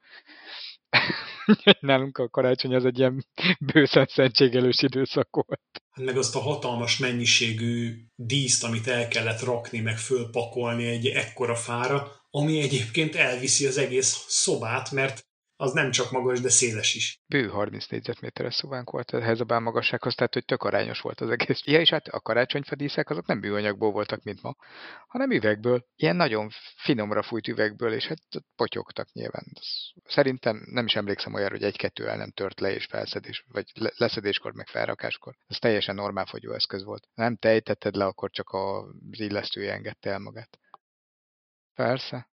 Nálunk 1.80 2.18
a 2.18 2.30
karácsony 2.30 2.76
az 2.76 2.86
egy 2.86 3.00
ilyen 3.00 3.26
bőszen 3.60 4.06
szentségelős 4.06 4.82
időszak 4.82 5.30
volt. 5.32 5.84
Meg 5.96 6.18
azt 6.18 6.36
a 6.36 6.40
hatalmas 6.40 6.98
mennyiségű 6.98 7.96
díszt, 8.16 8.64
amit 8.64 8.88
el 8.88 9.08
kellett 9.08 9.42
rakni, 9.42 9.80
meg 9.80 9.98
fölpakolni 9.98 10.86
egy 10.86 11.08
ekkora 11.08 11.56
fára, 11.56 12.19
ami 12.30 12.62
egyébként 12.62 13.16
elviszi 13.16 13.66
az 13.66 13.78
egész 13.78 14.26
szobát, 14.28 14.92
mert 14.92 15.28
az 15.62 15.74
nem 15.74 15.92
csak 15.92 16.12
magas, 16.12 16.42
de 16.42 16.50
széles 16.50 16.96
is. 16.96 17.22
Bő 17.26 17.48
30 17.48 17.88
négyzetméteres 17.88 18.56
szobánk 18.56 18.90
volt 18.90 19.14
ehhez 19.14 19.40
a 19.40 19.44
bálmagassághoz, 19.44 20.16
tehát 20.16 20.34
hogy 20.34 20.46
tök 20.46 20.64
arányos 20.64 21.00
volt 21.00 21.22
az 21.22 21.30
egész. 21.30 21.62
Ja, 21.64 21.80
és 21.80 21.90
hát 21.90 22.08
a 22.08 22.20
karácsonyfadíszek 22.20 23.10
azok 23.10 23.26
nem 23.26 23.38
műanyagból 23.38 23.92
voltak, 23.92 24.24
mint 24.24 24.42
ma, 24.42 24.56
hanem 25.08 25.32
üvegből. 25.32 25.86
Ilyen 25.96 26.16
nagyon 26.16 26.50
finomra 26.76 27.22
fújt 27.22 27.48
üvegből, 27.48 27.94
és 27.94 28.08
hát 28.08 28.20
potyogtak 28.56 29.12
nyilván. 29.12 29.44
Szerintem 30.06 30.62
nem 30.66 30.86
is 30.86 30.96
emlékszem 30.96 31.34
olyan, 31.34 31.50
hogy 31.50 31.64
egy-kettő 31.64 32.08
el 32.08 32.18
nem 32.18 32.32
tört 32.32 32.60
le 32.60 32.74
és 32.74 32.86
felszedés, 32.86 33.46
vagy 33.48 33.72
leszedéskor, 33.74 34.54
meg 34.54 34.68
felrakáskor. 34.68 35.36
Ez 35.48 35.58
teljesen 35.58 35.96
normál 35.96 36.26
fogyóeszköz 36.26 36.84
volt. 36.84 37.08
Nem 37.14 37.36
tejtetted 37.36 37.96
le, 37.96 38.06
akkor 38.06 38.30
csak 38.30 38.50
az 38.50 39.20
illesztője 39.20 39.74
engedte 39.74 40.10
el 40.10 40.20
magát. 40.20 40.60
Persze. 41.80 42.30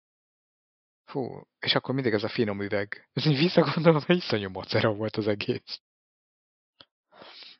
Fú, 1.04 1.42
és 1.60 1.76
akkor 1.76 1.94
mindig 1.94 2.14
ez 2.14 2.24
a 2.24 2.30
finom 2.30 2.62
üveg. 2.62 3.10
Ez 3.14 3.26
így 3.26 3.38
visszagondolom, 3.38 4.02
hogy 4.06 4.16
iszonyú 4.16 4.50
macera 4.50 4.94
volt 4.94 5.16
az 5.16 5.28
egész. 5.28 5.82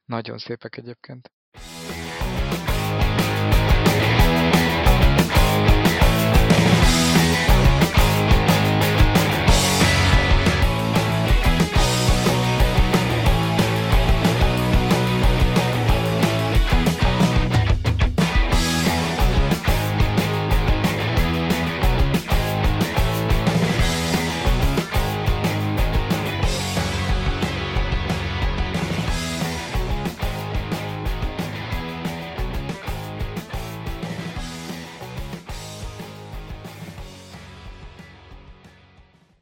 Nagyon 0.06 0.38
szépek 0.38 0.78
egyébként. 0.78 1.32